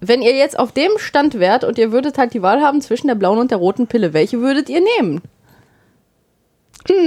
[0.00, 3.08] Wenn ihr jetzt auf dem Stand wärt und ihr würdet halt die Wahl haben zwischen
[3.08, 5.20] der blauen und der roten Pille, welche würdet ihr nehmen?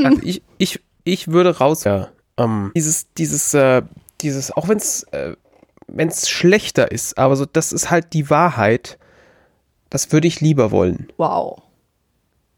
[0.04, 1.84] Also ich, ich, ich würde raus.
[1.84, 3.82] Ja, ähm, dieses, dieses, äh,
[4.22, 5.36] dieses, auch wenn es äh,
[5.88, 8.98] wenn's schlechter ist, aber so, das ist halt die Wahrheit.
[9.90, 11.08] Das würde ich lieber wollen.
[11.18, 11.64] Wow.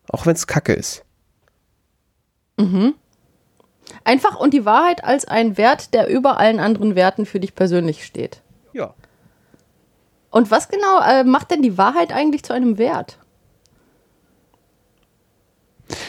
[0.10, 1.05] Auch wenn es kacke ist.
[4.03, 8.05] Einfach und die Wahrheit als ein Wert, der über allen anderen Werten für dich persönlich
[8.05, 8.41] steht.
[8.73, 8.93] Ja.
[10.29, 13.17] Und was genau äh, macht denn die Wahrheit eigentlich zu einem Wert?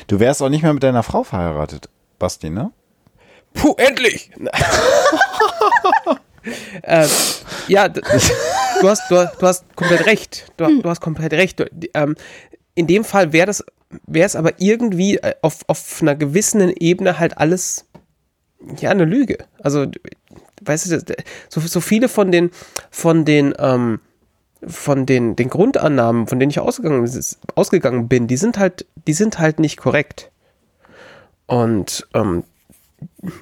[0.06, 2.70] Du wärst auch nicht mehr mit deiner Frau verheiratet, Basti, ne?
[3.54, 4.30] Puh, endlich!
[6.82, 7.06] äh,
[7.68, 8.00] ja, du
[8.88, 10.46] hast, du, hast- du hast komplett recht.
[10.56, 11.60] Du, du hast komplett recht.
[11.60, 12.16] Du, ähm,
[12.74, 13.64] in dem Fall wäre das,
[14.06, 17.86] wäre es aber irgendwie äh, auf, auf einer gewissen Ebene halt alles
[18.80, 19.38] ja eine Lüge.
[19.62, 19.86] Also,
[20.62, 21.16] weißt du, das-
[21.48, 22.50] so, so viele von den,
[22.90, 24.00] von den, ähm,
[24.66, 27.08] von den, den Grundannahmen, von denen ich ausgegangen,
[27.54, 30.30] ausgegangen bin, die sind halt, die sind halt nicht korrekt.
[31.46, 32.44] Und ähm,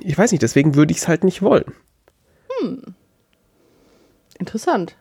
[0.01, 1.73] ich weiß nicht, deswegen würde ich es halt nicht wollen.
[4.39, 4.97] Interessant.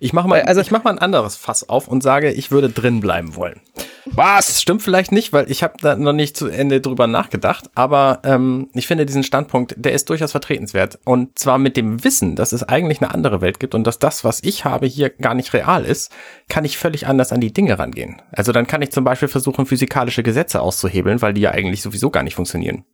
[0.00, 2.68] Ich mache mal, Also- ich mach mal ein anderes Fass auf und sage, ich würde
[2.68, 3.60] drin bleiben wollen.
[4.06, 4.46] Was?
[4.46, 8.20] Das stimmt vielleicht nicht, weil ich habe da noch nicht zu Ende drüber nachgedacht, aber
[8.24, 10.98] ähm, ich finde diesen Standpunkt, der ist durchaus vertretenswert.
[11.04, 14.24] Und zwar mit dem Wissen, dass es eigentlich eine andere Welt gibt und dass das,
[14.24, 16.10] was ich habe, hier gar nicht real ist,
[16.48, 18.22] kann ich völlig anders an die Dinge rangehen.
[18.32, 22.10] Also dann kann ich zum Beispiel versuchen, physikalische Gesetze auszuhebeln, weil die ja eigentlich sowieso
[22.10, 22.84] gar nicht funktionieren.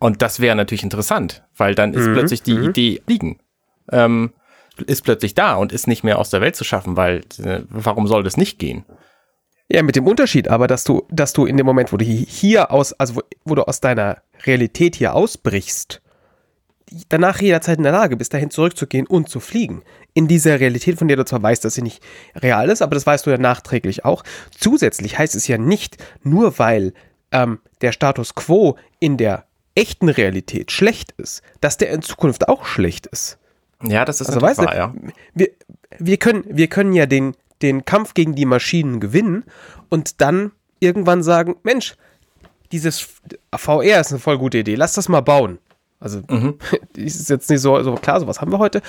[0.00, 3.38] Und das wäre natürlich interessant, weil dann ist plötzlich die Idee liegen.
[3.90, 4.32] Ähm,
[4.86, 8.06] ist plötzlich da und ist nicht mehr aus der Welt zu schaffen, weil äh, warum
[8.06, 8.84] soll das nicht gehen?
[9.68, 12.70] Ja, mit dem Unterschied aber, dass du, dass du in dem Moment, wo du hier
[12.70, 16.02] aus, also wo, wo du aus deiner Realität hier ausbrichst,
[17.08, 19.82] danach jederzeit in der Lage bist, dahin zurückzugehen und zu fliegen.
[20.12, 22.02] In dieser Realität, von der du zwar weißt, dass sie nicht
[22.36, 24.22] real ist, aber das weißt du ja nachträglich auch.
[24.56, 26.92] Zusätzlich heißt es ja nicht, nur weil
[27.32, 32.64] ähm, der Status quo in der echten Realität schlecht ist, dass der in Zukunft auch
[32.66, 33.38] schlecht ist.
[33.86, 34.94] Ja, das ist Also weißt wahr, ja.
[35.34, 35.48] wir,
[35.98, 39.44] wir, können, wir können ja den, den Kampf gegen die Maschinen gewinnen
[39.88, 41.94] und dann irgendwann sagen, Mensch,
[42.72, 43.08] dieses
[43.54, 45.58] VR ist eine voll gute Idee, lass das mal bauen.
[46.00, 46.20] Also
[46.96, 48.82] ist jetzt nicht so, so klar, sowas haben wir heute.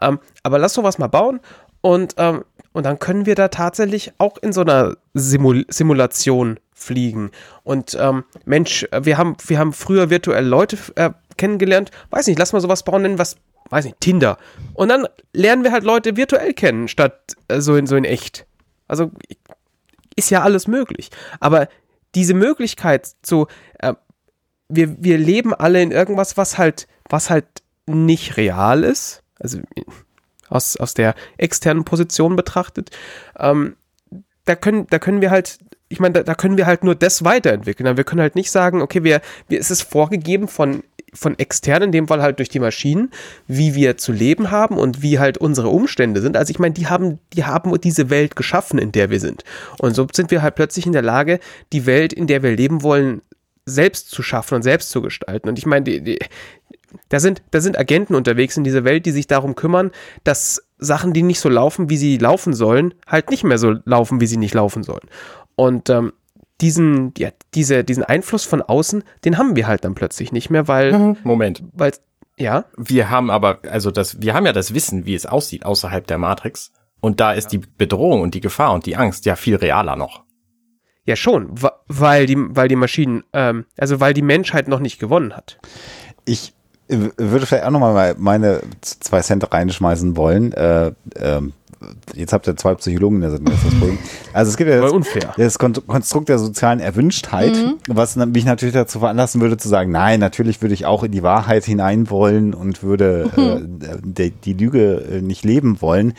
[0.00, 1.40] Ähm, aber lass sowas mal bauen
[1.80, 7.30] und, ähm, und dann können wir da tatsächlich auch in so einer Simul Simulation fliegen.
[7.64, 11.90] Und ähm, Mensch, wir haben, wir haben früher virtuell Leute äh, kennengelernt.
[12.10, 13.36] Weiß nicht, lass mal sowas bauen nennen, was,
[13.72, 14.36] weiß nicht, Tinder.
[14.74, 18.46] Und dann lernen wir halt Leute virtuell kennen, statt äh, so, in, so in echt.
[18.86, 19.10] Also
[20.14, 21.10] ist ja alles möglich.
[21.40, 21.68] Aber
[22.14, 23.46] diese Möglichkeit zu,
[23.78, 23.94] äh,
[24.68, 27.46] wir, wir leben alle in irgendwas, was halt, was halt
[27.86, 29.22] nicht real ist.
[29.40, 29.60] Also
[30.48, 32.90] aus, aus der externen Position betrachtet.
[33.38, 33.76] Ähm,
[34.44, 35.58] da können, da können wir halt,
[35.88, 37.96] ich meine, da, da können wir halt nur das weiterentwickeln.
[37.96, 40.82] Wir können halt nicht sagen, okay, wir, wir, es ist vorgegeben von,
[41.14, 43.10] von extern, in dem Fall halt durch die Maschinen,
[43.46, 46.36] wie wir zu leben haben und wie halt unsere Umstände sind.
[46.36, 49.44] Also ich meine, die haben, die haben diese Welt geschaffen, in der wir sind.
[49.78, 51.38] Und so sind wir halt plötzlich in der Lage,
[51.72, 53.20] die Welt, in der wir leben wollen,
[53.66, 55.48] selbst zu schaffen und selbst zu gestalten.
[55.48, 56.18] Und ich meine, die, die,
[57.08, 59.90] da sind, da sind Agenten unterwegs in dieser Welt, die sich darum kümmern,
[60.24, 64.20] dass Sachen, die nicht so laufen, wie sie laufen sollen, halt nicht mehr so laufen,
[64.20, 65.08] wie sie nicht laufen sollen.
[65.54, 66.12] Und ähm,
[66.62, 70.68] diesen, ja, diese, diesen Einfluss von außen, den haben wir halt dann plötzlich nicht mehr,
[70.68, 71.62] weil, Moment.
[71.72, 71.92] weil,
[72.38, 76.06] ja, Wir haben aber, also das, wir haben ja das Wissen, wie es aussieht außerhalb
[76.06, 76.72] der Matrix.
[77.00, 80.22] Und da ist die Bedrohung und die Gefahr und die Angst ja viel realer noch.
[81.04, 81.50] ja schon,
[81.88, 85.58] weil die, weil die Maschinen, ähm, also weil die Menschheit noch nicht gewonnen hat.
[86.24, 86.54] Ich
[86.88, 90.52] äh, würde vielleicht auch nochmal meine zwei Cent reinschmeißen wollen.
[90.52, 91.54] Äh, ähm,
[92.14, 93.98] jetzt habt ihr zwei Psychologen in der Sendung, das ist das Problem.
[94.32, 95.34] Also es gibt ja das, unfair.
[95.36, 97.56] das Kon Konstrukt der sozialen Erwünschtheit,
[97.88, 101.12] was na- mich natürlich dazu veranlassen würde zu sagen, nein, natürlich würde ich auch in
[101.12, 106.14] die Wahrheit hinein wollen und würde äh, die, die Lüge äh, nicht leben wollen.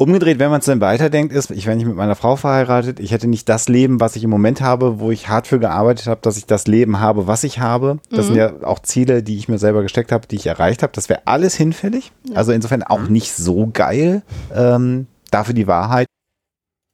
[0.00, 3.12] Umgedreht, wenn man es dann weiterdenkt, ist, ich wäre nicht mit meiner Frau verheiratet, ich
[3.12, 6.22] hätte nicht das Leben, was ich im Moment habe, wo ich hart für gearbeitet habe,
[6.22, 7.98] dass ich das Leben habe, was ich habe.
[8.10, 10.94] Das sind ja auch Ziele, die ich mir selber gesteckt habe, die ich erreicht habe.
[10.94, 12.12] Das wäre alles hinfällig.
[12.34, 14.22] Also insofern auch nicht so geil.
[14.54, 16.06] Ähm, dafür die Wahrheit.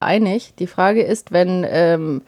[0.00, 0.52] einig.
[0.58, 2.22] Die Frage ist, wenn, ähm,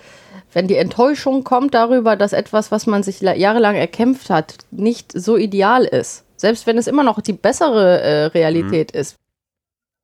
[0.52, 5.10] wenn die Enttäuschung kommt darüber, dass etwas, was man sich la- jahrelang erkämpft hat, nicht
[5.12, 6.24] so ideal ist.
[6.36, 9.16] Selbst wenn es immer noch die bessere äh, Realität ist.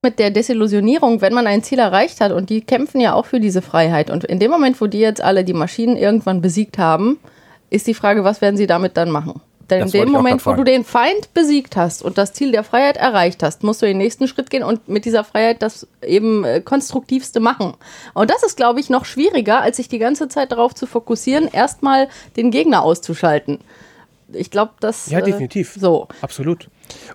[0.05, 3.41] Mit der Desillusionierung, wenn man ein Ziel erreicht hat und die kämpfen ja auch für
[3.41, 4.11] diese Freiheit.
[4.11, 7.19] Und in dem Moment, wo die jetzt alle die Maschinen irgendwann besiegt haben,
[7.71, 9.41] ist die Frage, was werden sie damit dann machen?
[9.71, 12.65] Denn Das in dem Moment, wo du den Feind besiegt hast und das Ziel der
[12.65, 16.45] Freiheit erreicht hast, musst du den nächsten Schritt gehen und mit dieser Freiheit das eben
[16.45, 17.73] äh, konstruktivste machen.
[18.13, 21.49] Und das ist, glaube ich, noch schwieriger, als sich die ganze Zeit darauf zu fokussieren,
[21.51, 23.61] erstmal den Gegner auszuschalten.
[24.33, 25.09] Ich glaube, das.
[25.11, 25.77] Ja, äh, definitiv.
[25.79, 26.09] So.
[26.21, 26.69] Absolut.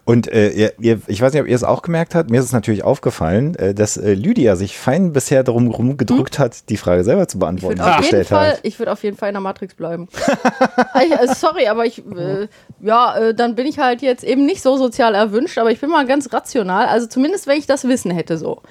[0.05, 2.51] Und äh, ihr, ich weiß nicht, ob ihr es auch gemerkt habt, mir ist es
[2.51, 7.27] natürlich aufgefallen, äh, dass äh, Lydia sich fein bisher darum rumgedrückt hat, die Frage selber
[7.27, 8.59] zu Ich beantworten, würde die jeden gestellt Fall- hat.
[8.63, 10.07] ich würd auf jeden Fall in der Matrix bleiben.
[11.05, 12.47] ich, äh, sorry, aber ich, äh,
[12.81, 15.89] ja, äh, dann bin ich halt jetzt eben nicht so sozial erwünscht, aber ich bin
[15.89, 16.87] mal ganz rational.
[16.87, 18.61] Also zumindest, wenn ich das Wissen hätte, so.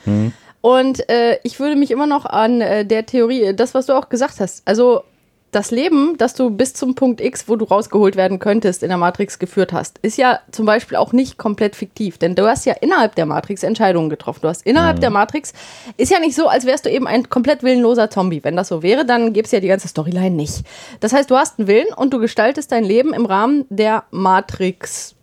[0.61, 4.41] Und äh, ich würde mich immer noch an der Theorie, das, was du auch gesagt
[4.41, 5.03] hast, also
[5.51, 8.99] das Leben, das du bis zum Punkt X, wo du rausgeholt werden könntest, in der
[8.99, 12.19] Matrix geführt hast, ist ja zum Beispiel auch nicht komplett fiktiv.
[12.19, 14.41] Denn du hast ja innerhalb der Matrix Entscheidungen getroffen.
[14.43, 15.55] Du hast innerhalb der Matrix,
[15.97, 18.45] ist ja nicht so, als wärst du eben ein komplett willenloser Zombie.
[18.45, 20.65] Wenn das so wäre, dann gäbe es ja die ganze Storyline nicht.
[21.01, 25.15] Das heißt, du hast einen Willen und du gestaltest dein Leben im Rahmen der Matrix.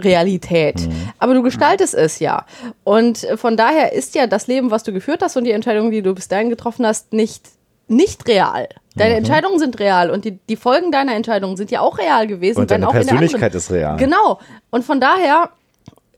[0.00, 0.88] Realität.
[1.18, 2.46] Aber du gestaltest es ja.
[2.84, 5.90] Und äh, von daher ist ja das Leben, was du geführt hast und die Entscheidungen,
[5.90, 7.48] die du bis dahin getroffen hast, nicht,
[7.88, 8.68] nicht real.
[8.96, 12.60] Deine Entscheidungen sind real und die, die Folgen deiner Entscheidungen sind ja auch real gewesen.
[12.60, 13.96] Und deine auch in der anderen- Persönlichkeit ist real.
[13.96, 14.40] Genau.
[14.70, 15.50] Und von daher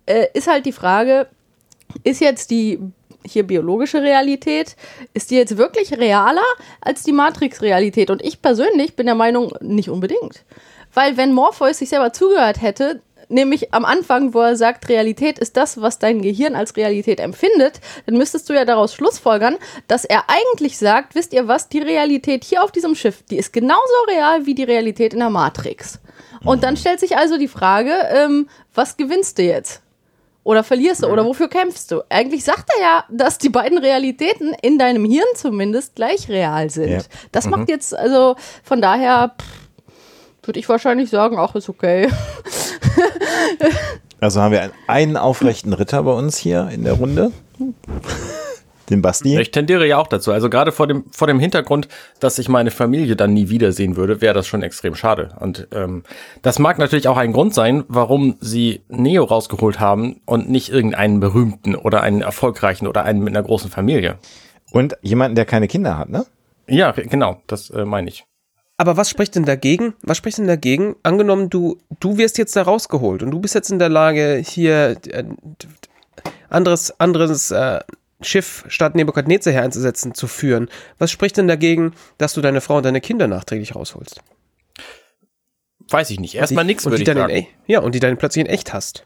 [0.06, 1.26] äh, ist halt die Frage,
[2.04, 2.78] ist jetzt die
[3.26, 4.76] hier biologische Realität,
[5.12, 6.40] ist die jetzt wirklich realer
[6.80, 8.08] als die Matrix-Realität?
[8.10, 10.42] Und ich persönlich bin der Meinung, nicht unbedingt.
[10.94, 15.56] Weil wenn Morpheus sich selber zugehört hätte, nämlich am Anfang, wo er sagt, Realität ist
[15.56, 19.56] das, was dein Gehirn als Realität empfindet, dann müsstest du ja daraus schlussfolgern,
[19.88, 23.52] dass er eigentlich sagt, wisst ihr was, die Realität hier auf diesem Schiff, die ist
[23.52, 25.98] genauso real wie die Realität in der Matrix.
[26.44, 29.82] Und dann stellt sich also die Frage, ähm, was gewinnst du jetzt?
[30.42, 31.08] Oder verlierst du?
[31.08, 32.02] Oder wofür kämpfst du?
[32.08, 36.90] Eigentlich sagt er ja, dass die beiden Realitäten in deinem Hirn zumindest gleich real sind.
[36.90, 37.00] Ja.
[37.30, 39.34] Das macht jetzt, also von daher
[40.42, 42.08] würde ich wahrscheinlich sagen, ach, ist okay.
[44.22, 47.32] Also haben wir einen, einen aufrechten Ritter bei uns hier in der Runde.
[48.90, 49.40] den Basti.
[49.40, 50.32] Ich tendiere ja auch dazu.
[50.32, 51.88] Also gerade vor dem, vor dem Hintergrund,
[52.18, 55.30] dass ich meine Familie dann nie wiedersehen würde, wäre das schon extrem schade.
[55.38, 56.02] Und ähm,
[56.42, 61.20] das mag natürlich auch ein Grund sein, warum sie Neo rausgeholt haben und nicht irgendeinen
[61.20, 64.18] berühmten oder einen erfolgreichen oder einen mit einer großen Familie.
[64.72, 66.26] Und jemanden, der keine Kinder hat, ne?
[66.68, 68.24] Ja, genau, das äh, meine ich.
[68.80, 69.92] Aber was spricht denn dagegen?
[70.00, 70.96] Was spricht denn dagegen?
[71.02, 74.96] Angenommen, du, du wirst jetzt da rausgeholt und du bist jetzt in der Lage, hier
[75.08, 75.24] äh,
[76.48, 77.80] anderes, anderes äh,
[78.22, 80.70] Schiff statt Nebukadnezar her einzusetzen, zu führen.
[80.96, 84.22] Was spricht denn dagegen, dass du deine Frau und deine Kinder nachträglich rausholst?
[85.90, 86.36] Weiß ich nicht.
[86.36, 87.34] Erstmal nichts, würde ich dann sagen.
[87.34, 89.04] In, ja, und die dann plötzlich in echt hast.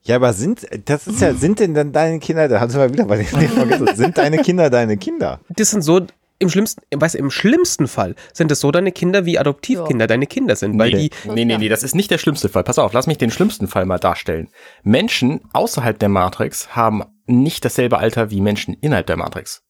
[0.00, 2.90] Ja, aber sind, das ist ja, sind denn dann deine Kinder, da hast du mal
[2.90, 5.40] wieder bei den vergessen, sind deine Kinder deine Kinder?
[5.50, 6.06] Das sind so,
[6.38, 10.56] im schlimmsten, weißt, im schlimmsten Fall sind es so deine Kinder wie Adoptivkinder deine Kinder
[10.56, 11.28] sind, weil nee, die.
[11.32, 12.64] Nee, nee, nee, das ist nicht der schlimmste Fall.
[12.64, 14.48] Pass auf, lass mich den schlimmsten Fall mal darstellen.
[14.82, 19.62] Menschen außerhalb der Matrix haben nicht dasselbe Alter wie Menschen innerhalb der Matrix.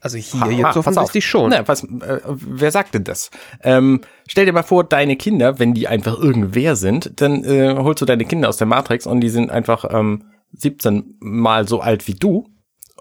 [0.00, 0.76] Also hier Ha, ha, jetzt auf.
[0.78, 1.50] offensichtlich schon.
[1.50, 3.30] Na, was, äh, wer sagt denn das?
[3.62, 8.00] Ähm, stell dir mal vor, deine Kinder, wenn die einfach irgendwer sind, dann äh, holst
[8.00, 12.08] du deine Kinder aus der Matrix und die sind einfach ähm, 17 mal so alt
[12.08, 12.48] wie du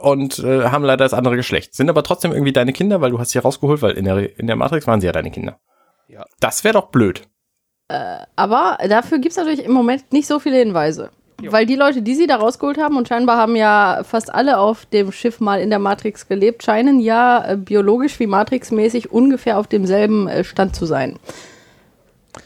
[0.02, 1.76] und äh, haben leider das andere Geschlecht.
[1.76, 4.48] Sind aber trotzdem irgendwie deine Kinder, weil du hast sie rausgeholt, weil in der, in
[4.48, 5.60] der Matrix waren sie ja deine Kinder.
[6.08, 6.26] Ja.
[6.40, 7.22] Das wäre doch blöd.
[8.36, 11.10] Aber dafür gibt es natürlich im Moment nicht so viele Hinweise.
[11.44, 14.86] Weil die Leute, die sie da rausgeholt haben, und scheinbar haben ja fast alle auf
[14.86, 19.68] dem Schiff mal in der Matrix gelebt, scheinen ja äh, biologisch wie Matrix-mäßig ungefähr auf
[19.68, 21.18] demselben äh, Stand zu sein.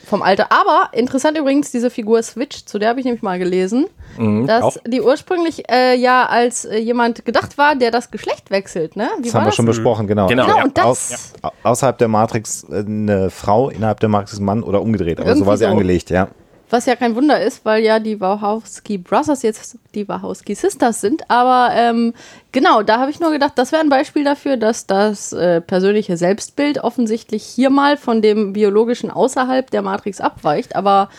[0.06, 0.52] Vom Alter.
[0.52, 3.86] Aber interessant übrigens diese Figur Switch, zu der habe ich nämlich mal gelesen,
[4.18, 4.78] Mhm, dass auch.
[4.88, 8.96] die ursprünglich äh, ja als äh, jemand gedacht war, der das Geschlecht wechselt.
[8.96, 9.10] Ne?
[9.20, 9.56] Wie Das haben wir das?
[9.56, 10.28] schon besprochen, genau.
[10.28, 10.64] Genau, Genau, ja.
[10.64, 10.86] und das.
[10.88, 15.20] Aus, au- außerhalb der Matrix äh, eine Frau, innerhalb der Matrix ein Mann oder umgedreht.
[15.20, 15.70] Aber so Irgendwie war sie so.
[15.72, 16.30] angelegt, ja.
[16.70, 21.30] Was ja kein Wunder ist, weil ja die Wachowski Brothers jetzt die Wachowski Sisters sind.
[21.30, 22.14] Aber ähm,
[22.52, 26.18] genau, da habe ich nur gedacht, das wäre ein Beispiel dafür, dass das äh, persönliche
[26.18, 30.76] Selbstbild offensichtlich hier mal von dem biologischen außerhalb der Matrix abweicht.
[30.76, 31.10] Aber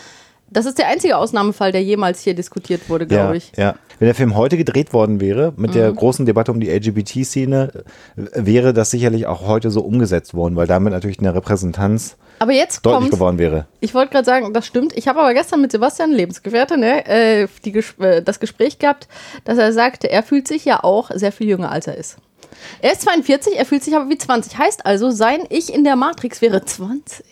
[0.49, 3.51] das ist der einzige Ausnahmefall, der jemals hier diskutiert wurde, glaube Ja, ich.
[3.57, 3.75] ja.
[3.99, 7.71] Wenn der Film heute gedreht worden wäre, mit der großen Debatte um die LGBT-Szene,
[8.15, 12.51] äh, wäre das sicherlich auch heute so umgesetzt worden, weil damit natürlich eine Repräsentanz Aber
[12.51, 13.65] jetzt deutlich geworden wäre.
[13.79, 14.95] ich wollte gerade sagen, das stimmt.
[14.95, 19.07] Ich habe aber gestern mit Sebastian Lebensgefährte ne, äh, Ges- äh, das Gespräch gehabt,
[19.43, 22.17] dass er sagte, er fühlt sich ja auch sehr viel jünger, als er ist.
[22.81, 24.57] Er ist 42, er fühlt sich aber wie 20.
[24.57, 27.25] Heißt also, sein Ich in der Matrix wäre 20.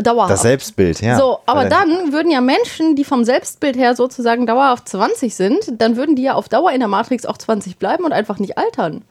[0.00, 0.32] Dauerhaft.
[0.32, 1.18] Das Selbstbild, ja.
[1.18, 5.58] So, aber Weil- dann würden ja Menschen, die vom Selbstbild her sozusagen dauerhaft 20 sind,
[5.72, 8.56] dann würden die ja auf Dauer in der Matrix auch 20 bleiben und einfach nicht
[8.58, 9.02] altern.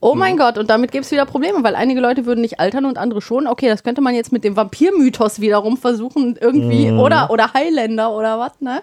[0.00, 0.20] Oh Mhm.
[0.20, 2.98] mein Gott, und damit gibt es wieder Probleme, weil einige Leute würden nicht altern und
[2.98, 3.46] andere schon.
[3.46, 7.00] Okay, das könnte man jetzt mit dem Vampirmythos wiederum versuchen, irgendwie, Mhm.
[7.00, 8.82] oder, oder Highlander oder was, ne?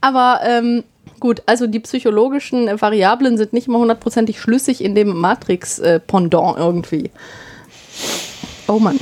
[0.00, 0.84] Aber ähm,
[1.20, 7.10] gut, also die psychologischen Variablen sind nicht mal hundertprozentig schlüssig in dem Matrix-Pendant irgendwie.
[8.68, 8.98] Oh Mann.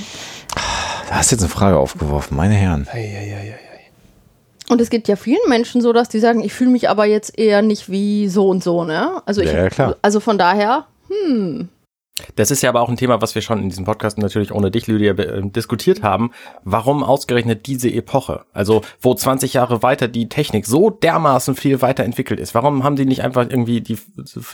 [1.08, 2.86] Da hast du jetzt eine Frage aufgeworfen, meine Herren.
[4.68, 7.36] Und es geht ja vielen Menschen so, dass die sagen, ich fühle mich aber jetzt
[7.36, 9.20] eher nicht wie so und so, ne?
[9.26, 9.96] Also ich, Ja, ja, klar.
[10.00, 10.84] also von daher,
[12.36, 14.70] Das ist ja aber auch ein Thema, was wir schon in diesem Podcast natürlich ohne
[14.70, 16.32] dich, Lydia, äh, diskutiert haben.
[16.64, 18.44] Warum ausgerechnet diese Epoche?
[18.52, 22.54] Also, wo 20 Jahre weiter die Technik so dermaßen viel weiterentwickelt ist.
[22.54, 23.96] Warum haben die nicht einfach irgendwie die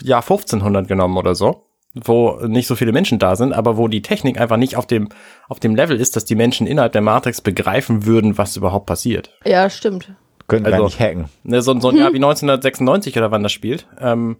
[0.01, 1.63] Jahr 1500 genommen oder so?
[1.93, 5.09] Wo nicht so viele Menschen da sind, aber wo die Technik einfach nicht auf dem,
[5.49, 9.31] auf dem Level ist, dass die Menschen innerhalb der Matrix begreifen würden, was überhaupt passiert.
[9.45, 10.13] ja, stimmt.
[10.47, 11.25] Könnten Also- gar nicht hacken.
[11.43, 13.85] Ne, so, so ein Jahr wie 1996 oder wann das spielt.
[13.99, 14.37] Ähm,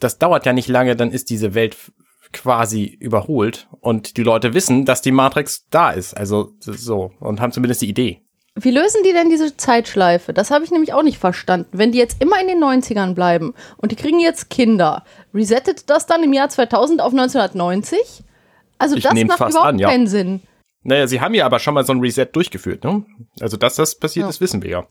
[0.00, 1.76] Das dauert ja nicht lange, dann ist diese Welt
[2.32, 6.16] quasi überholt und die Leute wissen, dass die Matrix da ist.
[6.16, 8.20] Also so und haben zumindest die Idee.
[8.58, 10.32] Wie lösen die denn diese Zeitschleife?
[10.32, 11.68] Das habe ich nämlich auch nicht verstanden.
[11.72, 16.06] Wenn die jetzt immer in den 90ern bleiben und die kriegen jetzt Kinder, resettet das
[16.06, 17.98] dann im Jahr 2000 auf 1990?
[18.78, 19.90] Also Ich das macht überhaupt an, ja.
[19.90, 20.40] keinen Sinn.
[20.82, 23.04] Naja, sie haben ja aber schon mal so ein Reset durchgeführt, ne?
[23.40, 24.30] Also dass das passiert Ja.
[24.30, 24.86] ist, wissen wir ja.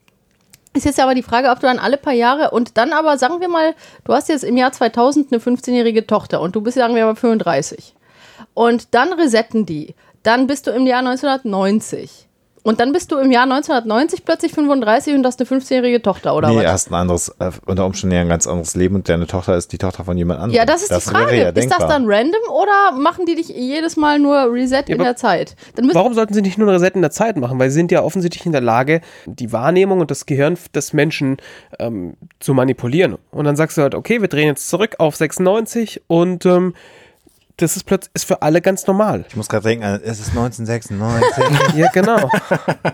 [0.75, 3.39] Ist jetzt aber die Frage, ob du dann alle paar Jahre und dann aber, sagen
[3.39, 6.95] wir mal, du hast jetzt im Jahr 2000 eine 15-jährige Tochter und du bist, sagen
[6.95, 7.95] wir mal, 35.
[8.53, 9.95] Und dann resetten die.
[10.21, 12.24] Dann bist du im Jahr 1990.
[12.65, 16.49] Und dann bist du im Jahr 1990 plötzlich 35 und hast eine 15-jährige Tochter, oder
[16.49, 16.65] nee, was?
[16.65, 19.71] hast ein anderes, äh, unter Umständen ja ein ganz anderes Leben und deine Tochter ist
[19.71, 20.57] die Tochter von jemand anderem.
[20.57, 21.37] Ja, das ist die Frage.
[21.37, 25.03] ja ist das dann random oder machen die dich jedes Mal nur Reset in aber
[25.03, 25.55] der Zeit?
[25.93, 27.59] Warum sollten sie nicht nur ein Reset in der Zeit machen?
[27.59, 31.37] Weil sie sind ja offensichtlich in der Lage, die Wahrnehmung und das Gehirn des Menschen
[31.77, 33.19] ähm, zu manipulieren.
[33.29, 36.73] Und dann sagst du halt, okay, wir drehen jetzt zurück auf 96 und ähm,
[37.57, 39.25] das ist plötzlich ist für alle ganz normal.
[39.27, 41.77] Ich muss gerade denken, es ist 1996.
[41.77, 42.29] Ja, genau.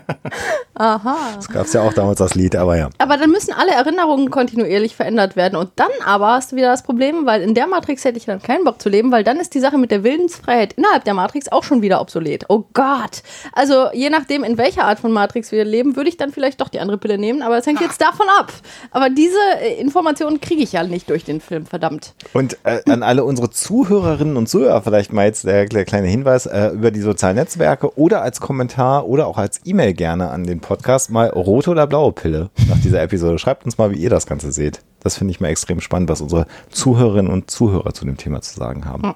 [0.82, 1.16] Aha.
[1.36, 2.90] Das gab es ja auch damals das Lied, aber ja.
[2.98, 5.54] Aber dann müssen alle Erinnerungen kontinuierlich verändert werden.
[5.54, 8.42] Und dann aber hast du wieder das Problem, weil in der Matrix hätte ich dann
[8.42, 11.52] keinen Bock zu leben, weil dann ist die Sache mit der Willensfreiheit innerhalb der Matrix
[11.52, 12.46] auch schon wieder obsolet.
[12.48, 13.22] Oh Gott.
[13.52, 16.68] Also je nachdem, in welcher Art von Matrix wir leben, würde ich dann vielleicht doch
[16.68, 17.42] die andere Pille nehmen.
[17.42, 18.52] Aber es hängt jetzt davon ab.
[18.90, 22.14] Aber diese äh, Informationen kriege ich ja nicht durch den Film, verdammt.
[22.32, 26.46] Und äh, an alle unsere Zuhörerinnen und Zuhörer vielleicht mal jetzt der, der kleine Hinweis
[26.46, 30.58] äh, über die sozialen Netzwerke oder als Kommentar oder auch als E-Mail gerne an den
[30.58, 30.71] Podcast
[31.10, 33.38] mal rote oder blaue Pille nach dieser Episode.
[33.38, 34.80] Schreibt uns mal, wie ihr das Ganze seht.
[35.00, 38.54] Das finde ich mal extrem spannend, was unsere Zuhörerinnen und Zuhörer zu dem Thema zu
[38.54, 39.14] sagen haben.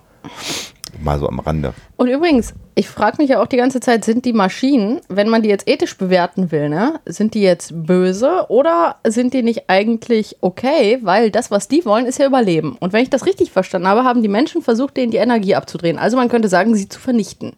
[1.02, 1.74] Mal so am Rande.
[1.96, 5.42] Und übrigens, ich frage mich ja auch die ganze Zeit, sind die Maschinen, wenn man
[5.42, 10.36] die jetzt ethisch bewerten will, ne, sind die jetzt böse oder sind die nicht eigentlich
[10.40, 10.98] okay?
[11.02, 12.76] Weil das, was die wollen, ist ja Überleben.
[12.80, 15.98] Und wenn ich das richtig verstanden habe, haben die Menschen versucht, denen die Energie abzudrehen.
[15.98, 17.52] Also man könnte sagen, sie zu vernichten.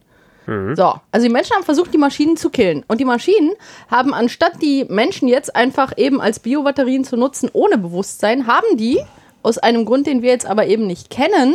[0.74, 2.84] So, also die Menschen haben versucht, die Maschinen zu killen.
[2.88, 3.52] Und die Maschinen
[3.90, 9.00] haben, anstatt die Menschen jetzt einfach eben als Biobatterien zu nutzen, ohne Bewusstsein, haben die,
[9.42, 11.54] aus einem Grund, den wir jetzt aber eben nicht kennen,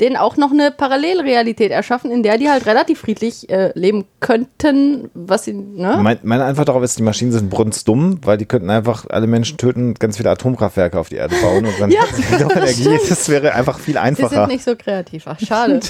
[0.00, 5.10] denen auch noch eine Parallelrealität erschaffen, in der die halt relativ friedlich äh, leben könnten,
[5.14, 5.98] was sie, ne?
[6.00, 9.58] Mein, meine Antwort darauf ist, die Maschinen sind brunstdumm, weil die könnten einfach alle Menschen
[9.58, 13.08] töten, ganz viele Atomkraftwerke auf die Erde bauen und dann Ja, sie das Energie.
[13.08, 14.28] Das wäre einfach viel Sie einfacher.
[14.28, 15.24] sind nicht so kreativ.
[15.26, 15.80] Ach, schade.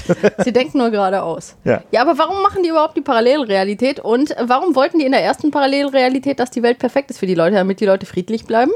[0.43, 1.55] Sie denken nur geradeaus.
[1.63, 1.83] Ja.
[1.91, 3.99] ja, aber warum machen die überhaupt die Parallelrealität?
[3.99, 7.35] Und warum wollten die in der ersten Parallelrealität, dass die Welt perfekt ist für die
[7.35, 8.71] Leute, damit die Leute friedlich bleiben?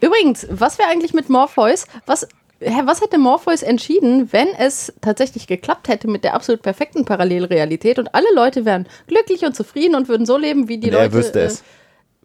[0.00, 1.86] Übrigens, was wäre eigentlich mit Morpheus?
[2.06, 2.28] Was,
[2.60, 8.14] was hätte Morpheus entschieden, wenn es tatsächlich geklappt hätte mit der absolut perfekten Parallelrealität und
[8.14, 11.04] alle Leute wären glücklich und zufrieden und würden so leben, wie die Und Leute.
[11.04, 11.62] er wüsste äh, es.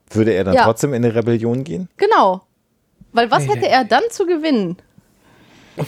[0.09, 0.63] Würde er dann ja.
[0.63, 1.89] trotzdem in eine Rebellion gehen?
[1.97, 2.41] Genau.
[3.11, 4.77] Weil was hätte er dann zu gewinnen?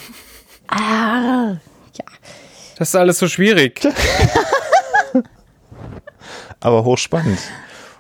[0.68, 1.58] Ah,
[1.94, 2.06] ja.
[2.80, 3.82] Das ist alles so schwierig.
[6.60, 7.38] Aber hochspannend.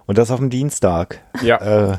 [0.07, 1.21] Und das auf dem Dienstag.
[1.41, 1.57] Ja.
[1.93, 1.97] Äh,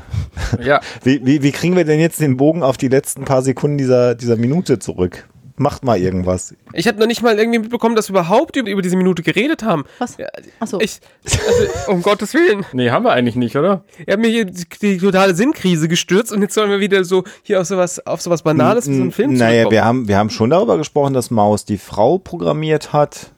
[0.63, 0.79] Ja.
[1.03, 4.15] wie, wie, wie kriegen wir denn jetzt den Bogen auf die letzten paar Sekunden dieser,
[4.15, 5.27] dieser Minute zurück?
[5.59, 6.55] Macht mal irgendwas.
[6.73, 9.63] Ich habe noch nicht mal irgendwie mitbekommen, dass wir überhaupt über, über diese Minute geredet
[9.63, 9.85] haben.
[9.97, 10.15] Was?
[10.59, 10.79] Achso.
[10.79, 12.63] Ich, also, um Gottes Willen.
[12.73, 13.83] Nee, haben wir eigentlich nicht, oder?
[14.05, 17.23] Er hat mir hier die, die totale Sinnkrise gestürzt und jetzt sollen wir wieder so
[17.41, 20.29] hier auf sowas, auf sowas Banales wie so einen Film Naja, wir haben, wir haben
[20.29, 23.31] schon darüber gesprochen, dass Maus die Frau programmiert hat.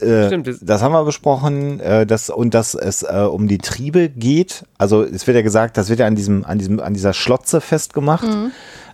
[0.00, 3.58] Äh, Stimmt, das- das haben wir besprochen, äh, dass, und dass es äh, um die
[3.58, 4.64] Triebe geht.
[4.78, 7.60] Also es wird ja gesagt, das wird ja an diesem, an diesem, an dieser Schlotze
[7.60, 8.26] festgemacht,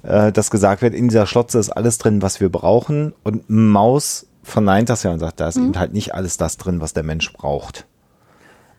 [0.03, 3.15] äh, dass gesagt wird, in dieser Schlotze ist alles drin, was wir brauchen.
[3.25, 6.81] Und Maus verneint das ja und sagt, da ist eben halt nicht alles das drin,
[6.81, 7.85] was der Mensch braucht.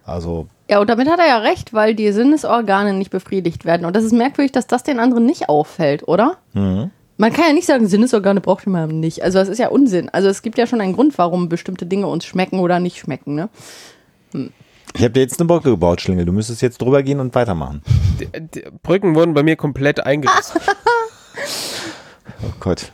[0.05, 3.85] Also Ja, und damit hat er ja recht, weil die Sinnesorgane nicht befriedigt werden.
[3.85, 6.37] Und das ist merkwürdig, dass das den anderen nicht auffällt, oder?
[7.19, 9.23] Man kann ja nicht sagen, Sinnesorgane braucht man nicht.
[9.23, 10.07] Also das ist ja Unsinn.
[10.07, 13.35] Also es gibt ja schon einen Grund, warum bestimmte Dinge uns schmecken oder nicht schmecken,
[13.35, 13.49] ne?
[14.31, 16.23] ich habe dir jetzt eine Brücke gebaut, Schlingel.
[16.23, 17.81] Du müsstest jetzt drüber gehen und weitermachen.
[18.21, 20.61] Die, die Brücken wurden bei mir komplett eingerissen.
[22.41, 22.93] Oh Gott.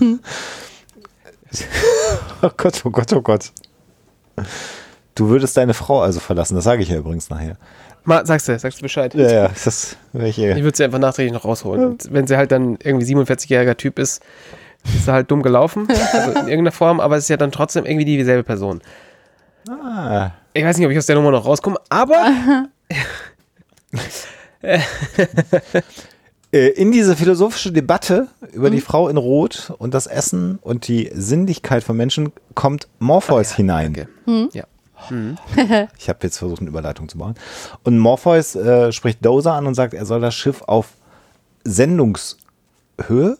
[2.42, 3.50] oh Gott, oh Gott, oh Gott.
[5.16, 7.56] Du würdest deine Frau also verlassen, das sage ich ja übrigens nachher.
[8.04, 9.14] Mal, sagst du, sagst du Bescheid.
[9.14, 10.56] Ja, ja, das Ich welche.
[10.62, 11.84] würde sie einfach nachträglich noch rausholen.
[11.86, 14.22] Und wenn sie halt dann irgendwie 47-jähriger Typ ist,
[14.84, 15.88] ist sie halt dumm gelaufen.
[16.12, 18.80] Also in irgendeiner Form, aber es ist ja dann trotzdem irgendwie dieselbe Person.
[19.68, 22.66] Ah, Ich weiß nicht, ob ich aus der Nummer noch rauskomme, aber
[26.52, 28.74] Äh, in diese philosophische Debatte über Mhm.
[28.74, 33.92] die Frau in Rot und das Essen und die Sinnlichkeit von Menschen kommt Morpheus hinein.
[34.26, 34.48] danke.
[34.52, 34.64] Ja.
[35.98, 37.34] Ich habe jetzt versucht, eine Überleitung zu machen.
[37.84, 40.88] Und Morpheus äh, spricht Dozer an und sagt, er soll das Schiff auf
[41.64, 43.38] Sendungshöhe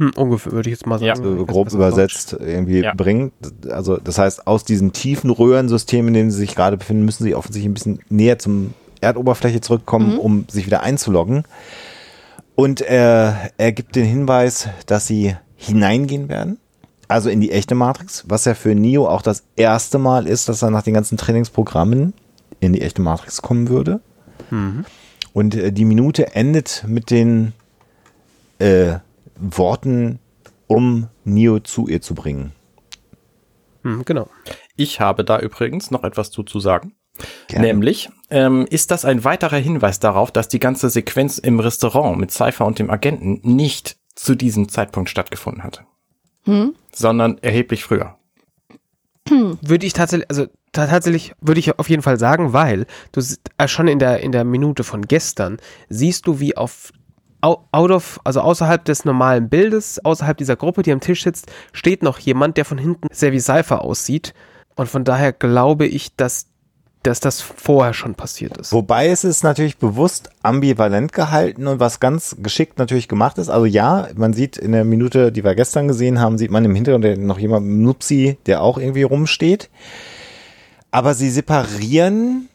[0.00, 1.16] Hm, ungefähr würde ich jetzt mal Ja.
[1.16, 1.26] sagen.
[1.28, 2.94] so Jetzt grob übersetzt irgendwie Ja.
[2.94, 3.32] bringen.
[3.70, 7.34] Also das heißt, aus diesem tiefen Röhrensystem, in dem sie sich gerade befinden, müssen sie
[7.34, 11.42] offensichtlich ein bisschen näher zum Erdoberfläche zurückkommen, um sich wieder einzuloggen.
[12.54, 16.58] Und er, er gibt den Hinweis, dass sie hineingehen werden,
[17.08, 20.62] also in die echte Matrix, was ja für Neo auch das erste Mal ist, dass
[20.62, 22.12] er nach den ganzen Trainingsprogrammen
[22.60, 24.00] in die echte Matrix kommen würde.
[25.32, 27.52] Und äh, die Minute endet mit den
[28.58, 28.98] äh,
[29.36, 30.18] Worten,
[30.66, 32.52] um Neo zu ihr zu bringen.
[33.82, 34.28] Hm, genau.
[34.76, 36.94] Ich habe da übrigens noch etwas zu, zu sagen.
[37.48, 37.66] Gerne.
[37.66, 42.30] Nämlich ähm, ist das ein weiterer Hinweis darauf, dass die ganze Sequenz im Restaurant mit
[42.30, 45.82] Cypher und dem Agenten nicht zu diesem Zeitpunkt stattgefunden hatte,
[46.98, 48.16] sondern erheblich früher.
[49.30, 53.20] Würde ich tatsächlich, also ta- tatsächlich würde ich auf jeden Fall sagen, weil du
[53.58, 56.92] äh, schon in der, in der Minute von gestern siehst du, wie auf
[57.40, 62.02] out of, also außerhalb des normalen Bildes, außerhalb dieser Gruppe, die am Tisch sitzt, steht
[62.02, 64.34] noch jemand, der von hinten sehr wie Cypher aussieht.
[64.74, 66.47] Und von daher glaube ich, dass,
[67.08, 68.72] dass das vorher schon passiert ist.
[68.72, 73.48] Wobei es ist natürlich bewusst ambivalent gehalten und was ganz geschickt natürlich gemacht ist.
[73.48, 76.74] Also ja, man sieht in der Minute, die wir gestern gesehen haben, sieht man im
[76.74, 79.70] Hintergrund noch jemand mit Nupsi, der auch irgendwie rumsteht.
[80.90, 82.50] Aber sie separieren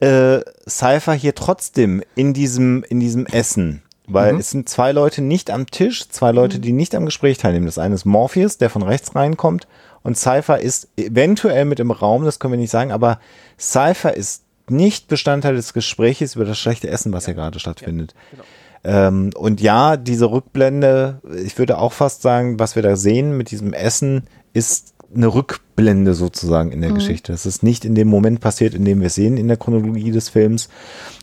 [0.00, 3.82] äh, Cypher hier trotzdem in diesem, in diesem Essen.
[4.06, 4.38] Weil mhm.
[4.38, 7.66] es sind zwei Leute nicht am Tisch, zwei Leute, die nicht am Gespräch teilnehmen.
[7.66, 9.66] Das eine ist Morpheus, der von rechts reinkommt,
[10.06, 13.18] und Cypher ist eventuell mit im Raum, das können wir nicht sagen, aber
[13.58, 18.14] Cypher ist nicht Bestandteil des Gespräches über das schlechte Essen, was hier gerade stattfindet.
[18.32, 18.38] Ja,
[18.84, 19.08] genau.
[19.08, 23.50] ähm, und ja, diese Rückblende, ich würde auch fast sagen, was wir da sehen mit
[23.50, 26.96] diesem Essen, ist eine Rückblende sozusagen in der mhm.
[26.96, 27.32] Geschichte.
[27.32, 30.12] Das ist nicht in dem Moment passiert, in dem wir es sehen in der Chronologie
[30.12, 30.68] des Films,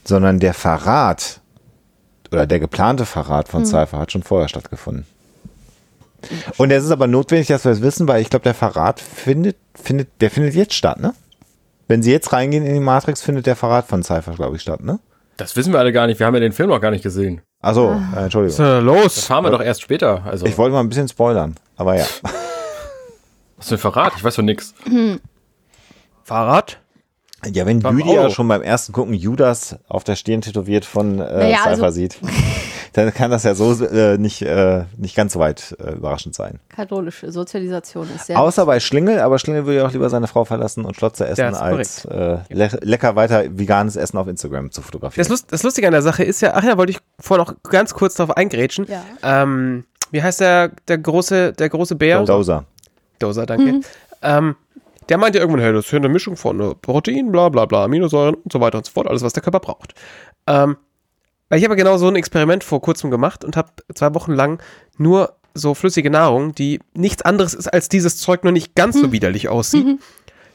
[0.04, 1.40] sondern der Verrat
[2.32, 3.68] oder der geplante Verrat von mhm.
[3.68, 5.06] Cypher hat schon vorher stattgefunden.
[6.58, 9.58] Und es ist aber notwendig, dass wir es wissen, weil ich glaube, der Verrat findet,
[9.76, 11.14] findet, der findet jetzt statt, ne?
[11.88, 14.82] Wenn sie jetzt reingehen in die Matrix, findet der Verrat von Cypher, glaube ich, statt,
[14.84, 15.00] ne?
[15.38, 16.20] Das wissen wir alle gar nicht.
[16.20, 17.42] Wir haben ja den Film noch gar nicht gesehen.
[17.60, 18.44] Achso, äh, Entschuldigung.
[18.46, 19.16] Was ist denn los?
[19.16, 20.24] Das fahren wir doch erst später.
[20.26, 20.46] Also.
[20.46, 22.06] Ich wollte mal ein bisschen spoilern, aber ja.
[23.58, 24.14] Was für ein Verrat?
[24.18, 24.74] Ich weiß von nix.
[24.84, 25.20] Hm.
[26.24, 26.80] Verrat?
[27.52, 31.58] Ja, wenn Lydia schon beim ersten Gucken Judas auf der Stirn tätowiert von äh, naja,
[31.58, 32.18] Cypher also sieht,
[32.94, 36.60] dann kann das ja so äh, nicht, äh, nicht ganz so weit äh, überraschend sein.
[36.70, 38.40] Katholische Sozialisation ist sehr.
[38.40, 41.56] Außer bei Schlingel, aber Schlingel würde ja auch lieber seine Frau verlassen und Schlotze essen,
[41.56, 45.24] als äh, le lecker weiter veganes Essen auf Instagram zu fotografieren.
[45.24, 47.56] Das, Lust, das Lustige an der Sache ist ja, ach ja, wollte ich vorher noch
[47.64, 48.86] ganz kurz darauf eingrätschen.
[48.88, 49.04] Ja.
[49.24, 52.24] Ähm, wie heißt der, der große, der große Bär?
[52.24, 52.66] Dozer.
[53.18, 53.74] Dozer, danke.
[53.74, 53.84] Mhm.
[54.22, 54.56] Ähm,
[55.10, 57.66] der meint ja irgendwann, hey, das ist ja eine Mischung von äh, Protein, bla bla
[57.66, 59.96] bla, Aminosäuren und so weiter und so fort, alles, was der Körper braucht.
[60.46, 60.78] Ähm,
[61.50, 64.62] ich habe genau so ein Experiment vor kurzem gemacht und habe zwei Wochen lang
[64.98, 69.04] nur so flüssige Nahrung, die nichts anderes ist als dieses Zeug, nur nicht ganz so
[69.04, 69.12] hm.
[69.12, 70.00] widerlich aussieht, mhm.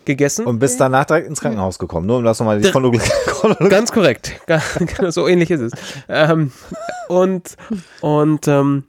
[0.05, 0.45] gegessen.
[0.45, 3.01] Und bist danach direkt ins Krankenhaus gekommen, nur um das nochmal die Chronologie.
[3.69, 4.41] Ganz korrekt.
[5.11, 5.73] so ähnlich ist es.
[6.09, 6.53] Ähm,
[7.09, 7.57] und
[8.01, 8.85] und ähm,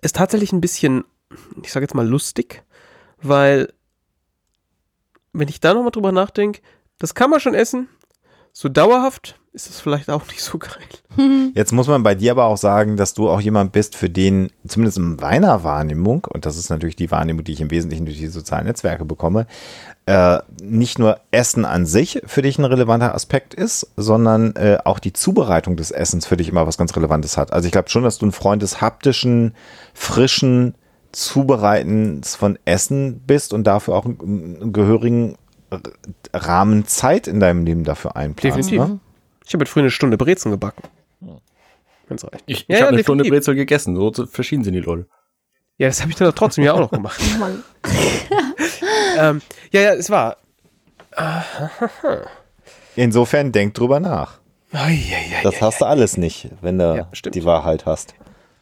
[0.00, 1.04] ist tatsächlich ein bisschen,
[1.62, 2.62] ich sage jetzt mal lustig,
[3.20, 3.72] weil
[5.32, 6.60] wenn ich da nochmal drüber nachdenke,
[6.98, 7.88] das kann man schon essen.
[8.52, 10.72] So dauerhaft ist das vielleicht auch nicht so geil.
[11.54, 14.50] Jetzt muss man bei dir aber auch sagen, dass du auch jemand bist, für den,
[14.66, 18.18] zumindest in meiner Wahrnehmung, und das ist natürlich die Wahrnehmung, die ich im Wesentlichen durch
[18.18, 19.46] die sozialen Netzwerke bekomme,
[20.06, 24.98] äh, nicht nur Essen an sich für dich ein relevanter Aspekt ist, sondern äh, auch
[24.98, 27.52] die Zubereitung des Essens für dich immer was ganz Relevantes hat.
[27.52, 29.54] Also ich glaube schon, dass du ein Freund des haptischen,
[29.92, 30.74] frischen,
[31.12, 35.36] Zubereitens von Essen bist und dafür auch einen, gehörigen
[36.34, 38.70] Rahmen Zeit in deinem Leben dafür einplanst.
[38.70, 38.88] Definitiv.
[38.88, 39.00] Ne?
[39.46, 40.82] Ich habe früher eine Stunde Brezeln gebacken.
[42.08, 42.44] Wenn's reicht.
[42.46, 43.04] Ich, ich ja, habe ja, eine definitiv.
[43.04, 43.96] Stunde Brezel gegessen.
[43.96, 45.06] So verschieden sind die Leute.
[45.78, 47.20] Ja, das habe ich dann trotzdem ja auch noch gemacht.
[49.18, 49.42] ähm,
[49.72, 50.36] ja, ja, es war.
[52.96, 54.40] Insofern denk drüber nach.
[54.72, 58.14] Oh, ja, ja, das hast du alles nicht, wenn du die Wahrheit hast.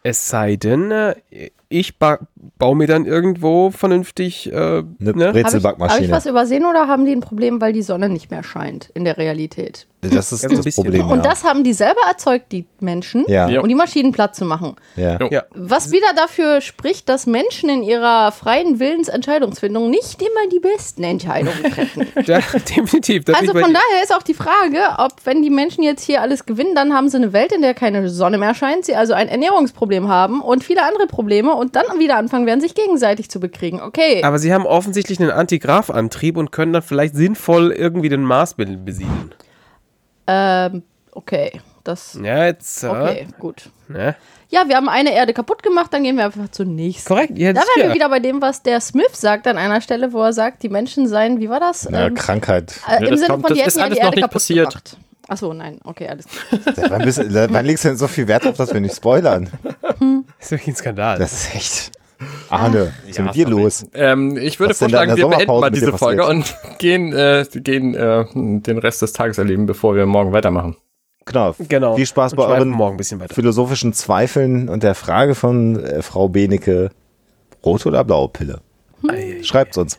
[0.02, 2.18] Es sei denn, äh, ich ba
[2.58, 5.32] baue mir dann irgendwo vernünftig äh, eine ne?
[5.32, 5.94] Brezelbackmaschine.
[5.94, 8.30] Habe ich, hab ich was übersehen oder haben die ein Problem, weil die Sonne nicht
[8.30, 9.86] mehr scheint in der Realität?
[10.02, 11.10] Das ist das Problem.
[11.10, 13.60] Und das haben die selber erzeugt, die Menschen, ja.
[13.60, 14.76] um die Maschinen platt zu machen.
[14.96, 15.18] Ja.
[15.30, 15.42] ja.
[15.54, 21.62] Was wieder dafür spricht, dass Menschen in ihrer freien Willensentscheidungsfindung nicht immer die besten Entscheidungen
[21.64, 22.06] treffen.
[22.24, 23.24] ja, definitiv.
[23.28, 26.74] Also von daher ist auch die Frage, ob wenn die Menschen jetzt hier alles gewinnen,
[26.74, 30.08] dann haben sie eine Welt, in der keine Sonne mehr scheint, sie also ein Ernährungsproblem
[30.08, 33.82] haben und viele andere Probleme und dann wieder anfangen werden, sich gegenseitig zu bekriegen.
[33.82, 34.22] Okay.
[34.24, 39.34] Aber sie haben offensichtlich einen Antigraph-Antrieb und können dann vielleicht sinnvoll irgendwie den Mars besiedeln.
[40.26, 40.82] Ähm,
[41.12, 41.60] okay.
[41.84, 42.18] Das.
[42.22, 42.84] Ja, jetzt.
[42.84, 43.70] Okay, gut.
[43.88, 44.14] Ne?
[44.48, 47.08] Ja, wir haben eine Erde kaputt gemacht, dann gehen wir einfach zur nächsten.
[47.08, 47.56] Korrekt, jetzt.
[47.56, 50.32] Da wären wir wieder bei dem, was der Smith sagt an einer Stelle, wo er
[50.32, 51.84] sagt, die Menschen seien, wie war das?
[51.90, 52.74] Ja, ähm, Krankheit.
[52.88, 54.68] Äh, Im ja, Sinne kommt, von, die hätten ja die Erde kaputt passiert.
[54.70, 54.96] gemacht.
[55.28, 56.60] Achso, nein, okay, alles gut.
[56.88, 59.48] wann, bist, wann legst du denn so viel Wert auf, dass wir nicht spoilern?
[59.98, 60.24] Hm.
[60.38, 61.18] Das ist wirklich ein Skandal.
[61.18, 61.92] Das ist echt.
[62.50, 63.86] Arne, was ist ja, mit dir los?
[63.94, 68.78] Ähm, ich würde vorschlagen, wir beenden mal diese Folge und gehen, äh, gehen äh, den
[68.78, 70.76] Rest des Tages erleben, bevor wir morgen weitermachen.
[71.24, 71.54] Genau.
[71.68, 71.96] genau.
[71.96, 76.28] Viel Spaß bei euren morgen ein bisschen philosophischen Zweifeln und der Frage von äh, Frau
[76.28, 76.90] Benecke,
[77.64, 78.60] rote oder blaue Pille?
[79.02, 79.44] Hm.
[79.44, 79.96] Schreibt's uns.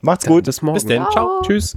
[0.00, 0.44] Macht's Dann gut.
[0.44, 0.74] Bis morgen.
[0.74, 1.06] Bis dann.
[1.12, 1.42] Ciao.
[1.42, 1.76] Tschüss.